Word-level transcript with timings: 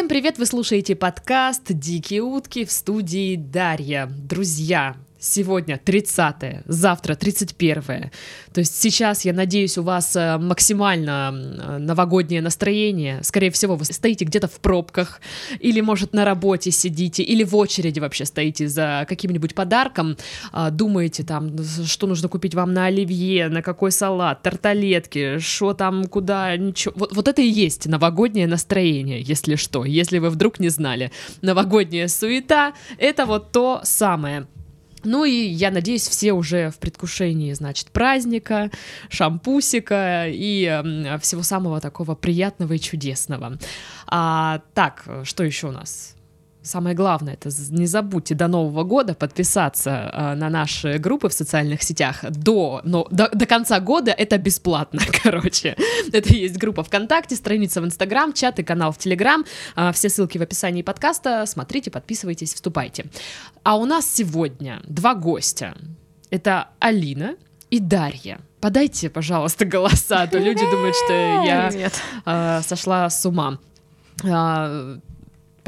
Всем 0.00 0.08
привет! 0.08 0.38
Вы 0.38 0.46
слушаете 0.46 0.96
подкаст 0.96 1.64
«Дикие 1.68 2.22
утки» 2.22 2.64
в 2.64 2.72
студии 2.72 3.36
Дарья. 3.36 4.06
Друзья, 4.06 4.96
Сегодня 5.22 5.76
30 5.76 6.64
завтра 6.66 7.14
31 7.14 7.82
То 8.54 8.60
есть 8.60 8.80
сейчас, 8.80 9.26
я 9.26 9.34
надеюсь, 9.34 9.76
у 9.76 9.82
вас 9.82 10.16
э, 10.16 10.38
максимально 10.38 11.30
э, 11.32 11.78
новогоднее 11.78 12.40
настроение. 12.40 13.22
Скорее 13.22 13.50
всего, 13.50 13.76
вы 13.76 13.84
стоите 13.84 14.24
где-то 14.24 14.48
в 14.48 14.60
пробках, 14.60 15.20
или, 15.58 15.82
может, 15.82 16.14
на 16.14 16.24
работе 16.24 16.70
сидите, 16.70 17.22
или 17.22 17.44
в 17.44 17.54
очереди 17.54 18.00
вообще 18.00 18.24
стоите 18.24 18.66
за 18.66 19.04
каким-нибудь 19.06 19.54
подарком, 19.54 20.16
а, 20.52 20.70
думаете 20.70 21.22
там, 21.22 21.54
что 21.84 22.06
нужно 22.06 22.30
купить 22.30 22.54
вам 22.54 22.72
на 22.72 22.86
оливье, 22.86 23.48
на 23.48 23.60
какой 23.60 23.92
салат, 23.92 24.42
тарталетки, 24.42 25.38
что 25.38 25.74
там, 25.74 26.06
куда, 26.06 26.56
ничего. 26.56 26.94
Вот, 26.96 27.14
вот 27.14 27.28
это 27.28 27.42
и 27.42 27.48
есть 27.48 27.86
новогоднее 27.86 28.46
настроение, 28.46 29.20
если 29.20 29.56
что, 29.56 29.84
если 29.84 30.16
вы 30.16 30.30
вдруг 30.30 30.60
не 30.60 30.70
знали. 30.70 31.12
Новогодняя 31.42 32.08
суета— 32.08 32.72
это 32.98 33.26
вот 33.26 33.52
то 33.52 33.80
самое. 33.84 34.46
Ну 35.04 35.24
и 35.24 35.30
я 35.30 35.70
надеюсь, 35.70 36.08
все 36.08 36.32
уже 36.32 36.70
в 36.70 36.78
предвкушении, 36.78 37.52
значит, 37.52 37.90
праздника, 37.90 38.70
шампусика 39.08 40.26
и 40.28 41.18
всего 41.20 41.42
самого 41.42 41.80
такого 41.80 42.14
приятного 42.14 42.74
и 42.74 42.78
чудесного. 42.80 43.58
А, 44.06 44.62
так, 44.74 45.04
что 45.24 45.44
еще 45.44 45.68
у 45.68 45.72
нас? 45.72 46.16
Самое 46.62 46.94
главное, 46.94 47.34
это 47.34 47.48
не 47.70 47.86
забудьте 47.86 48.34
до 48.34 48.46
Нового 48.46 48.84
года 48.84 49.14
подписаться 49.14 50.10
э, 50.12 50.34
на 50.34 50.50
наши 50.50 50.98
группы 50.98 51.30
в 51.30 51.32
социальных 51.32 51.82
сетях. 51.82 52.22
До, 52.22 52.82
но, 52.84 53.06
до, 53.10 53.30
до 53.32 53.46
конца 53.46 53.80
года 53.80 54.10
это 54.10 54.36
бесплатно, 54.36 55.00
короче. 55.22 55.76
Это 56.12 56.34
есть 56.34 56.58
группа 56.58 56.84
ВКонтакте, 56.84 57.36
страница 57.36 57.80
в 57.80 57.86
Инстаграм, 57.86 58.34
чат 58.34 58.58
и 58.58 58.62
канал 58.62 58.92
в 58.92 58.98
Телеграм. 58.98 59.44
Э, 59.74 59.90
все 59.92 60.10
ссылки 60.10 60.36
в 60.36 60.42
описании 60.42 60.82
подкаста. 60.82 61.46
Смотрите, 61.46 61.90
подписывайтесь, 61.90 62.52
вступайте. 62.52 63.06
А 63.62 63.76
у 63.76 63.86
нас 63.86 64.10
сегодня 64.10 64.82
два 64.86 65.14
гостя. 65.14 65.74
Это 66.28 66.68
Алина 66.78 67.36
и 67.70 67.80
Дарья. 67.80 68.38
Подайте, 68.60 69.08
пожалуйста, 69.08 69.64
голоса, 69.64 70.22
а 70.22 70.26
то 70.26 70.38
люди 70.38 70.62
думают, 70.70 70.94
что 70.94 71.12
я 71.14 71.70
э, 72.26 72.62
сошла 72.62 73.08
с 73.08 73.24
ума. 73.24 73.58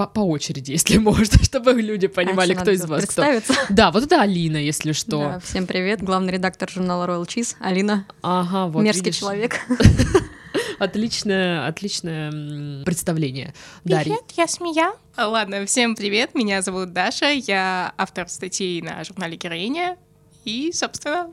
А, 0.03 0.07
по, 0.07 0.13
по 0.13 0.21
очереди, 0.21 0.73
если 0.73 0.99
можно, 0.99 1.43
чтобы 1.43 1.73
люди 1.81 2.07
понимали, 2.07 2.55
а 2.55 2.61
кто 2.61 2.71
из 2.71 2.85
вас 2.85 3.07
кто. 3.07 3.25
Да, 3.71 3.91
вот 3.91 4.05
это 4.05 4.21
Алина, 4.21 4.57
если 4.57 4.93
что. 4.93 5.19
Да, 5.19 5.41
всем 5.41 5.67
привет, 5.67 6.03
главный 6.03 6.33
редактор 6.33 6.71
журнала 6.71 7.07
Royal 7.07 7.27
Cheese, 7.27 7.57
Алина. 7.61 8.07
Ага, 8.23 8.67
вот 8.67 8.83
Мерзкий 8.83 9.07
видишь. 9.07 9.19
человек. 9.19 9.61
Отличное, 10.79 11.67
отличное 11.67 12.85
представление. 12.85 13.55
Привет, 13.85 14.05
Дарья. 14.05 14.19
я 14.37 14.49
Смея. 14.49 14.93
Ладно, 15.17 15.65
всем 15.65 15.95
привет, 15.95 16.35
меня 16.35 16.61
зовут 16.61 16.93
Даша, 16.93 17.31
я 17.31 17.95
автор 17.97 18.29
статей 18.29 18.83
на 18.83 19.03
журнале 19.05 19.37
«Героиня», 19.37 19.97
и, 20.45 20.73
собственно, 20.73 21.31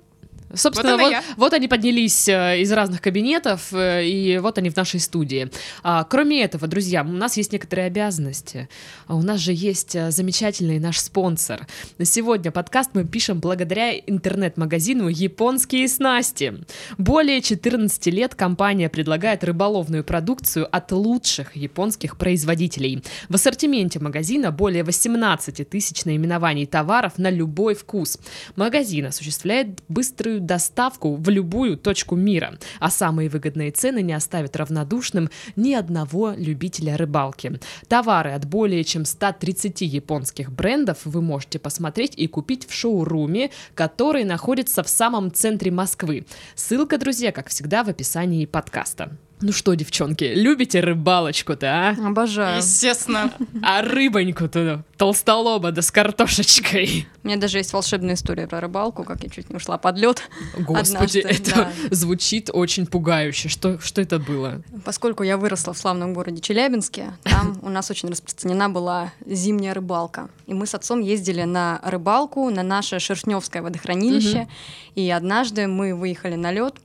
Собственно, 0.54 0.98
вот, 0.98 1.14
вот, 1.14 1.24
вот 1.38 1.54
они 1.54 1.68
поднялись 1.68 2.28
э, 2.28 2.62
из 2.62 2.72
разных 2.72 3.02
кабинетов, 3.02 3.72
э, 3.72 4.08
и 4.08 4.40
вот 4.40 4.58
они 4.58 4.70
в 4.70 4.76
нашей 4.76 5.00
студии. 5.00 5.52
А, 5.84 6.04
кроме 6.04 6.44
этого, 6.44 6.68
друзья, 6.68 7.04
у 7.04 7.08
нас 7.08 7.38
есть 7.38 7.54
некоторые 7.54 7.86
обязанности. 7.86 8.68
А 9.08 9.16
у 9.16 9.22
нас 9.22 9.40
же 9.40 9.54
есть 9.54 9.96
э, 9.96 10.10
замечательный 10.10 10.80
наш 10.80 11.00
спонсор. 11.00 11.68
На 12.00 12.06
сегодня 12.06 12.52
подкаст 12.52 12.92
мы 12.94 13.06
пишем 13.06 13.40
благодаря 13.40 13.96
интернет-магазину 13.96 15.08
«Японские 15.08 15.88
снасти». 15.88 16.56
Более 16.98 17.42
14 17.42 18.08
лет 18.08 18.34
компания 18.34 18.90
предлагает 18.90 19.44
рыболовную 19.44 20.04
продукцию 20.04 20.68
от 20.76 20.92
лучших 20.92 21.56
японских 21.56 22.18
производителей. 22.18 23.04
В 23.30 23.36
ассортименте 23.36 24.00
магазина 24.00 24.52
более 24.52 24.84
18 24.84 25.70
тысяч 25.70 26.06
наименований 26.06 26.66
товаров 26.66 27.14
на 27.18 27.30
любой 27.30 27.76
вкус. 27.76 28.18
Магазин 28.56 29.06
осуществляет 29.06 29.80
быструю 29.88 30.39
быструю 30.40 30.60
доставку 30.60 31.16
в 31.16 31.30
любую 31.30 31.78
точку 31.78 32.16
мира, 32.16 32.58
а 32.80 32.90
самые 32.90 33.30
выгодные 33.30 33.72
цены 33.72 34.02
не 34.02 34.14
оставят 34.14 34.56
равнодушным 34.56 35.30
ни 35.56 35.74
одного 35.74 36.34
любителя 36.38 36.98
рыбалки. 36.98 37.60
Товары 37.88 38.32
от 38.32 38.46
более 38.46 38.84
чем 38.84 39.06
130 39.06 39.82
японских 39.82 40.52
брендов 40.52 41.06
вы 41.06 41.22
можете 41.22 41.60
посмотреть 41.60 42.14
и 42.18 42.28
купить 42.28 42.68
в 42.68 42.74
шоуруме, 42.74 43.50
который 43.76 44.24
находится 44.24 44.84
в 44.84 44.90
самом 44.90 45.32
центре 45.32 45.72
Москвы. 45.72 46.26
Ссылка, 46.56 46.98
друзья, 46.98 47.32
как 47.32 47.50
всегда, 47.50 47.84
в 47.84 47.90
описании 47.90 48.46
подкаста. 48.46 49.10
Ну 49.42 49.54
что, 49.54 49.74
девчонки, 49.74 50.26
любите 50.36 50.82
рыбалочку-то, 50.82 51.68
а? 51.68 52.08
Обожаю. 52.08 52.58
Естественно. 52.58 53.32
А 53.64 53.82
рыбоньку-то, 53.82 54.84
толстолоба 54.98 55.72
да 55.72 55.82
с 55.82 55.92
картошечкой. 55.92 57.08
У 57.24 57.28
меня 57.28 57.38
даже 57.38 57.58
есть 57.58 57.72
волшебная 57.72 58.16
история 58.16 58.48
про 58.48 58.60
рыбалку, 58.60 59.06
как 59.06 59.24
я 59.24 59.30
чуть 59.30 59.50
не 59.50 59.56
ушла 59.56 59.78
под 59.78 59.98
лед. 59.98 60.24
Господи, 60.58 61.20
Однажды, 61.20 61.20
это 61.22 61.56
да. 61.56 61.72
звучит 61.92 62.50
очень 62.52 62.86
пугающе. 62.86 63.48
Что, 63.48 63.80
что 63.80 64.02
это 64.02 64.20
было? 64.20 64.62
Поскольку 64.84 65.24
я 65.24 65.38
выросла 65.38 65.74
в 65.74 65.78
славном 65.78 66.14
городе 66.14 66.42
Челябинске, 66.42 67.14
там 67.24 67.60
у 67.64 67.70
нас 67.70 67.90
очень 67.90 68.10
распространена 68.10 68.70
была 68.70 69.14
зимняя 69.26 69.74
рыбалка. 69.74 70.30
И 70.48 70.54
мы 70.54 70.66
с 70.66 70.76
отцом 70.76 71.00
ездили 71.00 71.44
на 71.44 71.80
рыбалку 71.84 72.50
на 72.50 72.64
наше 72.64 73.00
Шершневское 73.00 73.62
водохранилище. 73.62 74.50
И 74.96 75.10
однажды 75.10 75.68
мы 75.68 75.96
выехали 75.96 76.36
на 76.36 76.52
лед, 76.52 76.76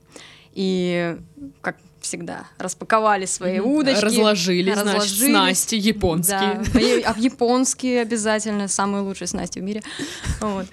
и 0.53 1.17
как 1.59 1.75
всегда 2.05 2.45
распаковали 2.57 3.25
свои 3.25 3.59
удочки. 3.59 4.05
Разложили, 4.05 4.71
разложили 4.71 4.99
значит, 4.99 5.17
снасти 5.17 5.75
японские. 5.75 6.63
Да, 6.73 7.11
а 7.11 7.19
японские 7.19 8.01
обязательно, 8.01 8.67
самые 8.67 9.01
лучшие 9.01 9.27
снасти 9.27 9.59
в 9.59 9.63
мире. 9.63 9.83
Вот. 10.39 10.67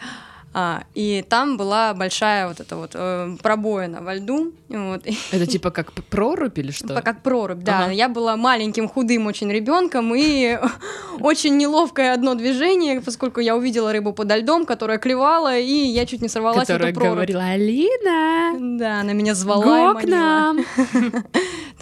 А, 0.54 0.84
и 0.94 1.24
там 1.28 1.56
была 1.56 1.94
большая 1.94 2.46
вот 2.48 2.60
эта 2.60 2.76
вот 2.76 2.90
э, 2.94 3.36
пробоина 3.42 4.02
во 4.02 4.14
льду. 4.14 4.52
Вот. 4.68 5.02
Это 5.30 5.46
типа 5.46 5.70
как 5.72 5.92
прорубь 5.92 6.58
или 6.58 6.70
что? 6.70 6.88
Типа 6.88 7.00
как 7.00 7.22
прорубь, 7.22 7.62
да. 7.62 7.84
Ага. 7.84 7.92
Я 7.92 8.08
была 8.08 8.36
маленьким, 8.36 8.88
худым 8.88 9.26
очень 9.26 9.50
ребенком, 9.50 10.14
и 10.14 10.58
очень 11.20 11.56
неловкое 11.56 12.12
одно 12.12 12.34
движение, 12.34 13.00
поскольку 13.00 13.40
я 13.40 13.56
увидела 13.56 13.92
рыбу 13.92 14.12
подо 14.12 14.36
льдом, 14.36 14.66
которая 14.66 14.98
клевала, 14.98 15.56
и 15.58 15.72
я 15.72 16.04
чуть 16.04 16.20
не 16.20 16.28
сорвалась 16.28 16.68
которая 16.68 16.88
в 16.88 16.90
эту 16.90 17.00
прорубь. 17.00 17.14
говорила, 17.14 17.44
Алина! 17.44 18.78
Да, 18.78 19.00
она 19.00 19.12
меня 19.14 19.34
звала 19.34 19.94
Го 19.94 20.00
к 20.00 20.04
нам! 20.04 20.64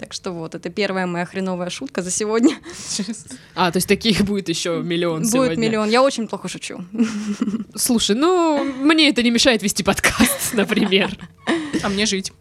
Так 0.01 0.13
что 0.13 0.31
вот, 0.31 0.55
это 0.55 0.69
первая 0.71 1.05
моя 1.05 1.25
хреновая 1.27 1.69
шутка 1.69 2.01
за 2.01 2.09
сегодня. 2.09 2.57
А, 3.53 3.71
то 3.71 3.77
есть 3.77 3.87
таких 3.87 4.23
будет 4.23 4.49
еще 4.49 4.81
миллион 4.83 5.25
сегодня? 5.25 5.55
Будет 5.55 5.59
миллион. 5.59 5.89
Я 5.89 6.01
очень 6.01 6.27
плохо 6.27 6.47
шучу. 6.47 6.83
Слушай, 7.75 8.15
ну, 8.15 8.60
мне 8.63 9.09
это 9.09 9.23
не 9.23 9.31
мешает 9.31 9.63
вести 9.63 9.83
подкаст, 9.83 10.53
например. 10.53 11.17
А 11.83 11.89
мне 11.89 12.05
жить. 12.05 12.31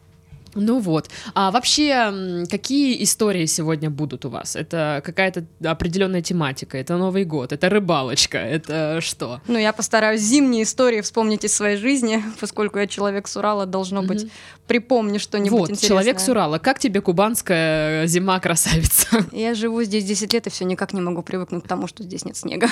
Ну 0.54 0.80
вот. 0.80 1.08
А 1.34 1.50
вообще, 1.50 2.44
какие 2.50 3.02
истории 3.02 3.46
сегодня 3.46 3.90
будут 3.90 4.24
у 4.24 4.30
вас? 4.30 4.56
Это 4.56 5.02
какая-то 5.04 5.44
определенная 5.64 6.22
тематика, 6.22 6.76
это 6.78 6.96
Новый 6.96 7.24
год, 7.24 7.52
это 7.52 7.68
рыбалочка, 7.68 8.38
это 8.38 9.00
что? 9.00 9.40
Ну, 9.46 9.58
я 9.58 9.72
постараюсь 9.72 10.20
зимние 10.20 10.64
истории 10.64 11.00
вспомнить 11.00 11.44
из 11.44 11.54
своей 11.54 11.76
жизни, 11.76 12.22
поскольку 12.40 12.78
я 12.78 12.86
человек 12.86 13.28
с 13.28 13.36
Урала, 13.36 13.66
должно 13.66 14.02
быть, 14.02 14.26
припомню 14.66 15.20
что-нибудь 15.20 15.50
вот, 15.50 15.70
интересное. 15.70 15.88
человек 15.88 16.20
с 16.20 16.28
Урала. 16.28 16.58
Как 16.58 16.78
тебе 16.78 17.00
кубанская 17.00 18.06
зима, 18.06 18.40
красавица? 18.40 19.26
Я 19.32 19.54
живу 19.54 19.82
здесь 19.82 20.04
10 20.04 20.32
лет 20.32 20.46
и 20.46 20.50
все 20.50 20.64
никак 20.64 20.92
не 20.92 21.00
могу 21.00 21.22
привыкнуть 21.22 21.64
к 21.64 21.68
тому, 21.68 21.86
что 21.86 22.02
здесь 22.02 22.24
нет 22.24 22.36
снега. 22.36 22.68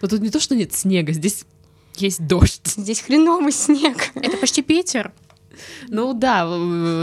Но 0.00 0.08
тут 0.08 0.20
не 0.20 0.30
то, 0.30 0.40
что 0.40 0.54
нет 0.54 0.72
снега, 0.72 1.12
здесь 1.12 1.44
есть 1.96 2.26
дождь. 2.26 2.66
Здесь 2.76 3.00
хреновый 3.00 3.52
снег. 3.52 4.10
Это 4.14 4.36
почти 4.36 4.62
Питер. 4.62 5.12
Ну 5.88 6.14
да, 6.14 6.48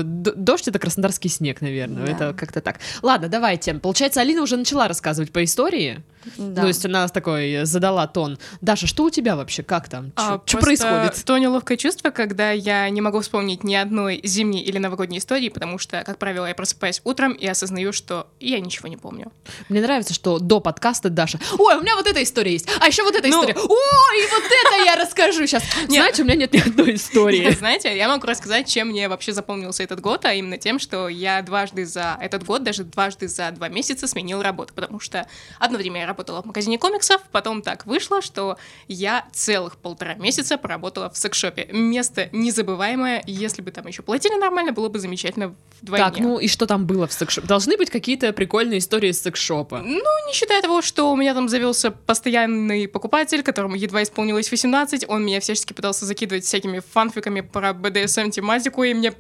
дождь 0.03 0.67
это 0.67 0.79
краснодарский 0.79 1.29
снег, 1.29 1.61
наверное. 1.61 2.05
Да. 2.05 2.11
Это 2.11 2.33
как-то 2.33 2.61
так. 2.61 2.79
Ладно, 3.01 3.27
давайте. 3.29 3.73
Получается, 3.75 4.21
Алина 4.21 4.41
уже 4.41 4.57
начала 4.57 4.87
рассказывать 4.87 5.31
по 5.31 5.43
истории. 5.43 6.01
Да. 6.37 6.61
То 6.61 6.67
есть 6.67 6.85
она 6.85 7.07
такой 7.07 7.65
задала 7.65 8.07
тон. 8.07 8.37
Даша, 8.61 8.87
что 8.87 9.03
у 9.03 9.09
тебя 9.09 9.35
вообще? 9.35 9.63
Как 9.63 9.89
там? 9.89 10.11
А, 10.15 10.41
что 10.45 10.57
происходит? 10.57 11.23
То 11.25 11.37
неловкое 11.37 11.77
чувство, 11.77 12.09
когда 12.09 12.51
я 12.51 12.89
не 12.89 13.01
могу 13.01 13.21
вспомнить 13.21 13.63
ни 13.63 13.75
одной 13.75 14.19
зимней 14.23 14.61
или 14.61 14.77
новогодней 14.77 15.19
истории, 15.19 15.49
потому 15.49 15.77
что, 15.77 16.03
как 16.03 16.17
правило, 16.17 16.45
я 16.45 16.55
просыпаюсь 16.55 17.01
утром 17.03 17.33
и 17.33 17.45
осознаю, 17.45 17.93
что 17.93 18.27
я 18.39 18.59
ничего 18.59 18.87
не 18.87 18.97
помню. 18.97 19.31
Мне 19.69 19.81
нравится, 19.81 20.13
что 20.13 20.39
до 20.39 20.59
подкаста 20.59 21.09
Даша. 21.09 21.39
Ой, 21.57 21.75
у 21.75 21.81
меня 21.81 21.95
вот 21.95 22.07
эта 22.07 22.21
история 22.23 22.53
есть. 22.53 22.67
А 22.79 22.87
еще 22.87 23.03
вот 23.03 23.15
эта 23.15 23.27
ну... 23.27 23.41
история. 23.41 23.55
О, 23.55 24.13
и 24.15 24.27
вот 24.31 24.43
это 24.43 24.85
я 24.85 24.95
расскажу 24.95 25.45
сейчас. 25.47 25.63
Знаете, 25.87 26.23
у 26.23 26.25
меня 26.25 26.35
нет 26.35 26.53
ни 26.53 26.59
одной 26.59 26.95
истории. 26.95 27.51
Знаете, 27.51 27.95
я 27.95 28.07
могу 28.07 28.25
рассказать, 28.27 28.67
чем 28.67 28.89
мне 28.89 29.07
вообще 29.07 29.33
запомнился 29.33 29.83
этот 29.83 30.01
год, 30.01 30.25
а 30.25 30.33
именно 30.33 30.57
тем, 30.57 30.79
что 30.79 31.07
я 31.07 31.41
дважды 31.41 31.85
за 31.85 32.17
этот 32.19 32.43
год, 32.45 32.63
даже 32.63 32.83
дважды 32.83 33.27
за 33.27 33.51
два 33.51 33.69
месяца 33.69 34.07
сменил 34.07 34.41
работу, 34.41 34.73
потому 34.73 34.99
что 34.99 35.27
одно 35.59 35.77
время 35.77 36.01
я 36.01 36.07
работала 36.09 36.41
в 36.41 36.45
магазине 36.45 36.77
комиксов, 36.77 37.21
потом 37.31 37.61
так 37.61 37.85
вышло, 37.85 38.21
что 38.21 38.57
я 38.87 39.25
целых 39.31 39.77
полтора 39.77 40.15
месяца 40.15 40.57
поработала 40.57 41.09
в 41.09 41.17
секшопе. 41.17 41.69
Место 41.71 42.29
незабываемое, 42.33 43.23
если 43.25 43.61
бы 43.61 43.71
там 43.71 43.87
еще 43.87 44.01
платили 44.01 44.35
нормально, 44.35 44.73
было 44.73 44.89
бы 44.89 44.99
замечательно 44.99 45.55
вдвойне. 45.81 46.05
Так, 46.05 46.19
ну 46.19 46.37
и 46.37 46.47
что 46.47 46.65
там 46.65 46.85
было 46.85 47.07
в 47.07 47.13
секшопе? 47.13 47.47
Должны 47.47 47.77
быть 47.77 47.89
какие-то 47.89 48.33
прикольные 48.33 48.79
истории 48.79 49.09
из 49.09 49.21
секшопа. 49.21 49.79
Ну, 49.79 50.27
не 50.27 50.33
считая 50.33 50.61
того, 50.61 50.81
что 50.81 51.11
у 51.11 51.15
меня 51.15 51.33
там 51.33 51.47
завелся 51.47 51.91
постоянный 51.91 52.87
покупатель, 52.87 53.43
которому 53.43 53.75
едва 53.75 54.03
исполнилось 54.03 54.51
18, 54.51 55.05
он 55.07 55.25
меня 55.25 55.39
всячески 55.39 55.73
пытался 55.73 56.05
закидывать 56.05 56.43
всякими 56.43 56.79
фанфиками 56.79 57.41
про 57.41 57.71
BDSM-тематику, 57.71 58.83
и 58.83 58.93
мне 58.93 59.13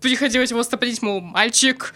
приходилось 0.00 0.50
его 0.50 0.62
стопорить, 0.62 1.00
мол, 1.02 1.20
мальчик, 1.20 1.94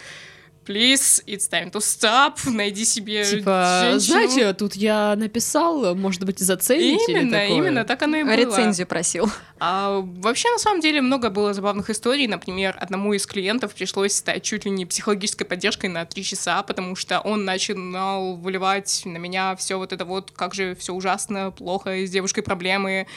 please, 0.69 1.23
it's 1.25 1.49
time 1.49 1.71
to 1.71 1.79
stop, 1.79 2.37
найди 2.47 2.85
себе 2.85 3.25
Типа, 3.25 3.79
женщину. 3.81 3.99
знаете, 3.99 4.53
тут 4.53 4.75
я 4.75 5.15
написал, 5.15 5.95
может 5.95 6.23
быть, 6.23 6.37
зацените 6.37 7.11
Именно, 7.11 7.31
такое? 7.31 7.57
именно, 7.57 7.85
так 7.85 8.03
оно 8.03 8.17
и 8.17 8.23
было. 8.23 8.35
Рецензию 8.35 8.85
просил. 8.85 9.27
А, 9.59 9.99
вообще, 9.99 10.51
на 10.51 10.59
самом 10.59 10.79
деле, 10.79 11.01
много 11.01 11.31
было 11.31 11.55
забавных 11.55 11.89
историй. 11.89 12.27
Например, 12.27 12.77
одному 12.79 13.13
из 13.13 13.25
клиентов 13.25 13.73
пришлось 13.73 14.13
стать 14.13 14.43
чуть 14.43 14.65
ли 14.65 14.71
не 14.71 14.85
психологической 14.85 15.47
поддержкой 15.47 15.87
на 15.87 16.05
три 16.05 16.23
часа, 16.23 16.61
потому 16.61 16.95
что 16.95 17.19
он 17.19 17.45
начинал 17.45 18.35
выливать 18.35 19.01
на 19.05 19.17
меня 19.17 19.55
все 19.55 19.77
вот 19.77 19.91
это 19.91 20.05
вот, 20.05 20.29
как 20.29 20.53
же 20.53 20.75
все 20.75 20.93
ужасно, 20.93 21.49
плохо, 21.49 22.05
с 22.05 22.11
девушкой 22.11 22.43
проблемы. 22.43 23.07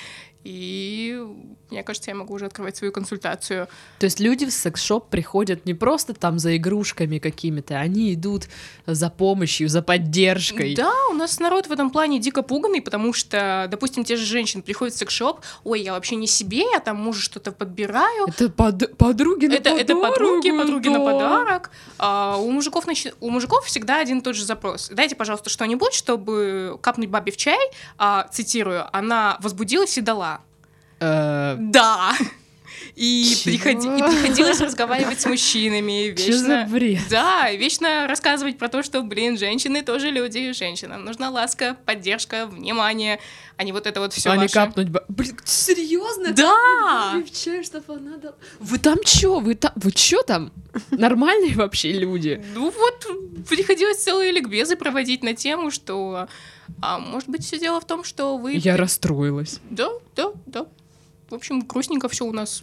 И 0.45 1.19
мне 1.71 1.83
кажется, 1.83 2.11
я 2.11 2.15
могу 2.17 2.35
уже 2.35 2.47
открывать 2.47 2.77
свою 2.77 2.93
консультацию. 2.93 3.69
То 3.99 4.05
есть 4.05 4.21
люди 4.21 4.45
в 4.45 4.53
секс-шоп 4.53 5.09
приходят 5.09 5.65
не 5.67 5.75
просто 5.75 6.15
там 6.15 6.39
за 6.39 6.57
игрушками 6.57 7.19
какими-то, 7.19 7.79
они 7.79 8.13
идут 8.15 8.49
за 8.87 9.09
помощью, 9.09 9.69
за 9.69 9.83
поддержкой. 9.83 10.75
Да, 10.75 10.93
у 11.11 11.15
нас 11.15 11.39
народ 11.41 11.67
в 11.69 11.73
этом 11.73 11.91
плане 11.91 12.19
дико 12.19 12.43
пуганный, 12.43 12.83
потому 12.83 13.13
что, 13.13 13.69
допустим, 13.71 14.05
те 14.05 14.17
же 14.17 14.27
женщины 14.27 14.63
приходят 14.63 14.95
в 14.95 14.99
секс-шоп, 14.99 15.41
ой, 15.65 15.81
я 15.83 15.93
вообще 15.93 16.17
не 16.17 16.27
себе, 16.27 16.65
я 16.73 16.81
там 16.81 16.97
мужу 16.97 17.21
что-то 17.21 17.53
подбираю, 17.53 18.27
Это 18.27 18.51
под- 18.51 18.97
подруги 18.99 19.47
на 19.47 19.55
это, 19.55 19.71
это 19.71 19.95
подарок, 19.95 20.19
подруги, 20.19 20.51
подруги 20.51 20.89
на 20.89 20.99
да. 20.99 21.05
подарок. 21.05 21.71
А, 21.99 22.37
у, 22.39 22.51
мужиков, 22.51 22.87
начи- 22.87 23.15
у 23.21 23.31
мужиков 23.31 23.65
всегда 23.67 24.01
один 24.01 24.19
и 24.19 24.23
тот 24.23 24.35
же 24.35 24.45
запрос. 24.45 24.91
Дайте, 24.93 25.15
пожалуйста, 25.15 25.51
что-нибудь, 25.51 25.95
чтобы 25.95 26.79
капнуть 26.81 27.09
бабе 27.09 27.33
в 27.33 27.37
чай, 27.37 27.59
а, 27.99 28.27
цитирую, 28.33 28.85
она 28.97 29.39
возбудилась 29.41 29.97
и 29.97 30.01
дала. 30.01 30.32
Э, 31.03 31.57
Да! 31.59 32.13
И, 32.95 33.35
приходи- 33.45 33.89
и 33.89 34.03
приходилось 34.03 34.61
разговаривать 34.61 35.19
с 35.21 35.25
мужчинами. 35.27 36.15
Чё 36.15 36.33
за 36.35 36.47
Вечно... 36.59 36.69
бред? 36.71 37.01
Да, 37.11 37.51
вечно 37.53 38.07
рассказывать 38.07 38.59
про 38.59 38.69
то, 38.69 38.83
что, 38.83 39.03
блин, 39.03 39.39
женщины 39.39 39.83
тоже 39.83 40.11
люди, 40.11 40.39
и 40.39 40.53
женщинам 40.53 41.05
нужна 41.05 41.31
ласка, 41.31 41.77
поддержка, 41.87 42.47
внимание, 42.47 43.19
а 43.57 43.65
не 43.65 43.73
вот 43.73 43.87
это 43.87 44.01
вот 44.01 44.13
все 44.13 44.31
а 44.31 44.37
не 44.37 44.43
ваше. 44.43 44.55
капнуть... 44.55 44.89
ба- 44.91 45.05
Блин, 45.09 45.39
серьезно? 45.45 46.33
Да! 46.33 46.53
Капнуть 47.13 47.33
в 47.33 47.43
чай, 47.45 47.65
чтобы 47.65 47.95
она 47.95 48.19
дала- 48.19 48.35
Вы 48.61 48.79
там 48.79 48.99
чё? 49.05 49.41
Вы 49.41 49.55
там... 49.55 49.73
Вы 49.77 49.91
чё 49.93 50.23
там? 50.23 50.53
Нормальные 50.91 51.55
вообще 51.55 51.93
люди? 51.93 52.45
Ну 52.55 52.71
вот, 52.71 53.47
приходилось 53.49 54.03
целые 54.03 54.33
ликбезы 54.33 54.77
проводить 54.77 55.23
на 55.23 55.33
тему, 55.35 55.71
что... 55.71 56.29
А 56.83 56.99
может 56.99 57.29
быть, 57.29 57.43
все 57.45 57.59
дело 57.59 57.81
в 57.81 57.87
том, 57.87 58.05
что 58.05 58.37
вы... 58.37 58.55
Я 58.57 58.77
расстроилась. 58.77 59.61
Да, 59.71 59.89
да, 60.15 60.33
да. 60.47 60.67
В 61.33 61.35
общем, 61.35 61.61
грустненько 61.61 62.11
все 62.11 62.27
у 62.27 62.33
нас. 62.33 62.63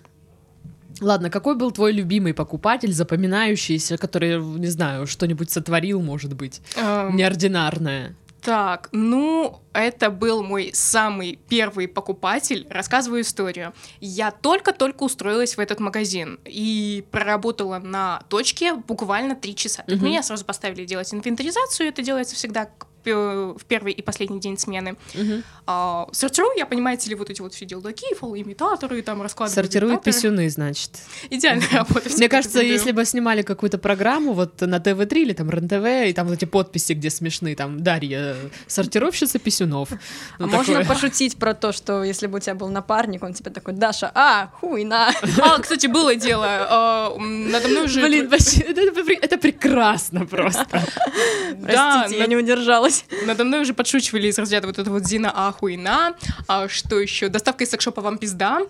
Ладно, 1.01 1.31
какой 1.31 1.55
был 1.55 1.71
твой 1.71 1.91
любимый 1.91 2.35
покупатель, 2.35 2.93
запоминающийся, 2.93 3.97
который, 3.97 4.39
не 4.39 4.67
знаю, 4.67 5.07
что-нибудь 5.07 5.49
сотворил, 5.49 6.03
может 6.03 6.35
быть, 6.35 6.61
Эм, 6.75 7.15
неординарное? 7.15 8.15
Так, 8.41 8.89
ну, 8.91 9.59
это 9.73 10.11
был 10.11 10.43
мой 10.43 10.69
самый 10.75 11.39
первый 11.49 11.87
покупатель. 11.87 12.67
Рассказываю 12.69 13.21
историю. 13.21 13.73
Я 14.01 14.29
только-только 14.29 15.01
устроилась 15.01 15.57
в 15.57 15.59
этот 15.59 15.79
магазин 15.79 16.39
и 16.45 17.03
проработала 17.09 17.79
на 17.79 18.21
точке 18.29 18.75
буквально 18.75 19.35
три 19.35 19.55
часа. 19.55 19.83
Мгм. 19.87 20.05
Меня 20.05 20.21
сразу 20.21 20.45
поставили 20.45 20.85
делать 20.85 21.11
инвентаризацию, 21.11 21.89
это 21.89 22.03
делается 22.03 22.35
всегда 22.35 22.65
к 22.65 22.85
в 23.13 23.65
первый 23.67 23.93
и 23.93 24.01
последний 24.01 24.39
день 24.39 24.57
смены. 24.57 24.95
Мгм. 25.13 25.43
А, 25.65 26.07
сортирую 26.11 26.57
я, 26.57 26.65
понимаете 26.65 27.09
ли, 27.09 27.15
вот 27.15 27.29
эти 27.29 27.41
вот 27.41 27.53
все 27.53 27.65
делдаки, 27.65 28.15
фалоимитаторы, 28.15 29.01
там 29.01 29.21
раскладываю. 29.21 29.63
Сортирует 29.63 30.03
писюны, 30.03 30.49
значит. 30.49 30.91
Идеальная 31.29 31.69
работа. 31.71 32.09
Мне 32.15 32.29
кажется, 32.29 32.59
если 32.59 32.91
бы 32.91 33.05
снимали 33.05 33.41
какую-то 33.41 33.77
программу 33.77 34.33
вот 34.33 34.61
на 34.61 34.79
ТВ-3 34.79 35.13
или 35.21 35.33
там 35.33 35.49
РЕН-ТВ, 35.49 36.09
и 36.09 36.13
там 36.13 36.27
вот 36.27 36.33
эти 36.33 36.45
подписи, 36.45 36.93
где 36.93 37.09
смешные, 37.09 37.55
там 37.55 37.83
Дарья, 37.83 38.35
сортировщица 38.67 39.39
писюнов. 39.39 39.89
А 40.37 40.47
можно 40.47 40.83
пошутить 40.85 41.37
про 41.37 41.53
то, 41.53 41.71
что 41.71 42.03
если 42.03 42.27
бы 42.27 42.37
у 42.37 42.39
тебя 42.39 42.55
был 42.55 42.69
напарник, 42.69 43.23
он 43.23 43.33
тебе 43.33 43.51
такой, 43.51 43.73
Даша, 43.73 44.11
а, 44.15 44.47
хуйна. 44.59 45.11
А, 45.41 45.59
кстати, 45.59 45.87
было 45.87 46.15
дело. 46.15 46.45
а, 46.47 47.15
Надо 47.17 47.67
мной 47.67 47.85
уже... 47.85 48.01
Блин, 48.01 48.29
вообще, 48.29 48.61
это, 48.61 49.37
прекрасно 49.37 50.25
просто. 50.25 50.65
Да, 51.55 52.01
Простите, 52.01 52.19
я 52.19 52.27
не 52.27 52.35
удержалась. 52.35 52.98
Надо 53.25 53.43
мной 53.43 53.61
уже 53.61 53.73
подшучивали 53.73 54.27
из 54.27 54.37
разряда 54.37 54.67
вот 54.67 54.77
это 54.79 54.89
вот 54.89 55.05
Зина 55.05 55.31
ахуйна. 55.35 56.15
А 56.47 56.67
что 56.67 56.99
еще? 56.99 57.29
Доставка 57.29 57.63
из 57.63 57.71
секшопа 57.71 58.01
вам 58.01 58.17
пизда. 58.17 58.61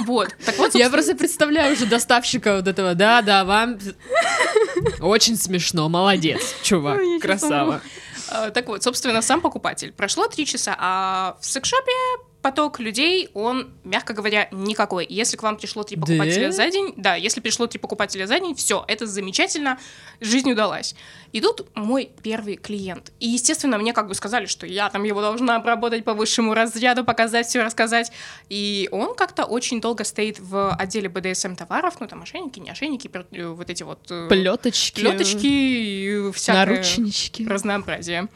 Вот. 0.00 0.34
Так 0.44 0.58
вот, 0.58 0.74
Я 0.74 0.90
просто 0.90 1.14
представляю 1.14 1.74
уже 1.74 1.86
доставщика 1.86 2.56
вот 2.56 2.66
этого, 2.66 2.94
да-да, 2.94 3.44
вам 3.44 3.78
очень 5.00 5.36
смешно, 5.36 5.88
молодец, 5.88 6.54
чувак, 6.62 7.00
красава. 7.20 7.80
А, 8.28 8.50
Так 8.50 8.66
вот, 8.68 8.82
собственно, 8.82 9.22
сам 9.22 9.40
покупатель. 9.40 9.92
Прошло 9.92 10.26
три 10.26 10.46
часа, 10.46 10.74
а 10.78 11.36
в 11.40 11.46
секшопе 11.46 11.92
поток 12.42 12.80
людей, 12.80 13.30
он, 13.34 13.70
мягко 13.84 14.12
говоря, 14.12 14.48
никакой. 14.50 15.06
Если 15.08 15.36
к 15.36 15.42
вам 15.42 15.56
пришло 15.56 15.84
три 15.84 15.96
Да? 15.96 16.02
покупателя 16.06 16.50
за 16.50 16.68
день, 16.70 16.92
да, 16.96 17.14
если 17.14 17.40
пришло 17.40 17.66
три 17.66 17.78
покупателя 17.78 18.26
за 18.26 18.38
день, 18.40 18.54
все, 18.54 18.84
это 18.88 19.06
замечательно, 19.06 19.78
жизнь 20.20 20.50
удалась. 20.50 20.94
И 21.32 21.40
тут 21.40 21.68
мой 21.74 22.10
первый 22.22 22.56
клиент. 22.56 23.12
И, 23.20 23.28
естественно, 23.28 23.78
мне 23.78 23.92
как 23.92 24.08
бы 24.08 24.14
сказали, 24.14 24.46
что 24.46 24.66
я 24.66 24.90
там 24.90 25.04
его 25.04 25.20
должна 25.20 25.56
обработать 25.56 26.04
по 26.04 26.12
высшему 26.14 26.52
разряду, 26.52 27.04
показать, 27.04 27.46
все 27.46 27.62
рассказать. 27.62 28.12
И 28.48 28.88
он 28.92 29.14
как-то 29.14 29.44
очень 29.44 29.80
долго 29.80 30.04
стоит 30.04 30.40
в 30.40 30.74
отделе 30.74 31.08
BDSM 31.08 31.56
товаров, 31.56 31.94
ну, 32.00 32.08
там, 32.08 32.22
ошейники, 32.22 32.58
не 32.58 32.70
ошейники, 32.70 33.10
э, 33.32 33.46
вот 33.46 33.70
эти 33.70 33.82
вот... 33.84 34.00
э, 34.10 34.26
Плеточки, 34.28 35.00
Плеточки 35.00 35.46
и 35.46 36.32
всякое 36.32 36.66
наручнички. 36.66 37.46
разнообразие. 37.46 38.28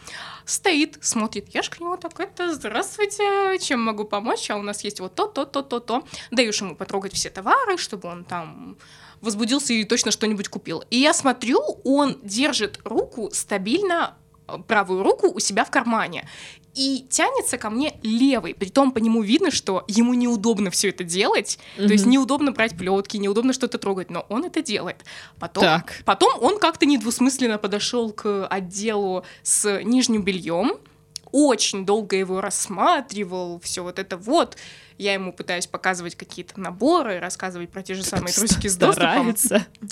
Стоит, 0.46 0.98
смотрит, 1.00 1.48
я 1.48 1.62
ж 1.62 1.70
к 1.70 1.81
нему 1.81 1.96
так, 1.96 2.20
это, 2.20 2.54
здравствуйте, 2.54 3.58
чем 3.58 3.81
могу 3.81 4.05
помочь, 4.05 4.48
а 4.48 4.56
у 4.56 4.62
нас 4.62 4.84
есть 4.84 5.00
вот 5.00 5.12
то, 5.12 5.26
то, 5.26 5.44
то, 5.44 5.62
то, 5.62 5.81
то. 5.81 6.05
Даешь 6.31 6.60
ему 6.60 6.76
потрогать 6.76 7.15
все 7.15 7.31
товары, 7.31 7.76
чтобы 7.76 8.08
он 8.08 8.24
там 8.24 8.76
возбудился 9.20 9.72
и 9.72 9.82
точно 9.82 10.12
что-нибудь 10.12 10.48
купил. 10.48 10.84
И 10.88 10.98
я 10.98 11.12
смотрю, 11.15 11.58
он 11.82 12.20
держит 12.22 12.79
руку 12.84 13.29
стабильно, 13.32 14.17
э, 14.46 14.58
правую 14.69 15.03
руку 15.03 15.32
у 15.34 15.41
себя 15.41 15.65
в 15.65 15.70
кармане. 15.72 16.29
И 16.76 17.06
тянется 17.08 17.56
ко 17.56 17.70
мне 17.70 17.98
левой. 18.02 18.54
Притом 18.54 18.92
по 18.92 18.98
нему 18.98 19.22
видно, 19.22 19.50
что 19.50 19.84
ему 19.88 20.12
неудобно 20.12 20.70
все 20.70 20.90
это 20.90 21.04
делать. 21.04 21.58
То 21.76 21.84
есть 21.84 22.04
неудобно 22.04 22.52
брать 22.52 22.76
плетки, 22.76 23.16
неудобно 23.16 23.54
что-то 23.54 23.78
трогать, 23.78 24.10
но 24.10 24.26
он 24.28 24.44
это 24.44 24.62
делает. 24.62 24.98
Потом, 25.38 25.64
Так. 25.64 26.02
потом 26.04 26.34
он 26.42 26.58
как-то 26.58 26.84
недвусмысленно 26.84 27.56
подошел 27.56 28.12
к 28.12 28.46
отделу 28.46 29.24
с 29.42 29.82
нижним 29.82 30.22
бельем, 30.22 30.76
очень 31.32 31.84
долго 31.84 32.16
его 32.16 32.40
рассматривал, 32.40 33.58
все 33.60 33.82
вот 33.82 33.98
это 33.98 34.16
вот. 34.16 34.56
Я 34.98 35.12
ему 35.14 35.32
пытаюсь 35.32 35.66
показывать 35.66 36.14
какие-то 36.14 36.58
наборы, 36.60 37.18
рассказывать 37.18 37.70
про 37.70 37.82
те 37.82 37.94
же 37.94 38.02
самые 38.02 38.32
трусики 38.32 38.68
с 38.68 38.76
доступом. 38.76 39.34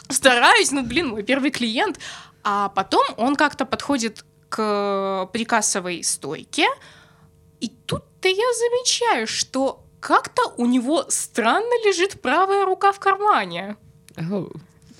Стараюсь, 0.08 0.70
ну, 0.70 0.82
блин, 0.82 1.08
мой 1.08 1.22
первый 1.22 1.50
клиент. 1.50 1.98
А 2.42 2.68
потом 2.68 3.04
он 3.16 3.36
как-то 3.36 3.64
подходит 3.64 4.24
к 4.54 5.28
прикассовой 5.32 6.04
стойке, 6.04 6.68
и 7.58 7.66
тут-то 7.68 8.28
я 8.28 8.34
замечаю, 8.34 9.26
что 9.26 9.84
как-то 9.98 10.42
у 10.56 10.66
него 10.66 11.06
странно 11.08 11.74
лежит 11.84 12.22
правая 12.22 12.64
рука 12.64 12.92
в 12.92 13.00
кармане. 13.00 13.76
Оу. 14.16 14.52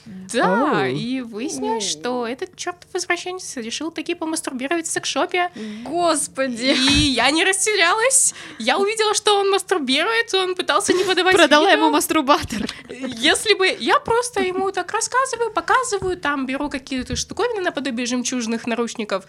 Да, 0.06 0.82
Оу. 0.82 0.86
и 0.86 1.20
выяснилось, 1.20 1.88
что 1.88 2.26
этот 2.26 2.56
чертов 2.56 2.88
возвращенец 2.92 3.56
решил 3.56 3.90
таки 3.90 4.14
помастурбировать 4.14 4.86
в 4.86 4.90
секшопе. 4.92 5.50
Господи. 5.84 6.76
И 6.90 7.10
я 7.10 7.30
не 7.30 7.44
растерялась. 7.44 8.34
Я 8.58 8.78
увидела, 8.78 9.14
что 9.14 9.38
он 9.38 9.50
мастурбирует, 9.50 10.32
он 10.34 10.54
пытался 10.54 10.92
не 10.92 11.04
подавать 11.04 11.34
Продала 11.34 11.70
виду. 11.70 11.82
ему 11.82 11.90
мастурбатор. 11.90 12.68
Если 12.90 13.54
бы 13.54 13.66
я 13.80 13.98
просто 13.98 14.42
ему 14.42 14.70
так 14.72 14.92
рассказываю, 14.92 15.50
показываю, 15.50 16.16
там 16.16 16.46
беру 16.46 16.68
какие-то 16.68 17.16
штуковины 17.16 17.60
наподобие 17.62 18.06
жемчужных 18.06 18.66
наручников, 18.66 19.26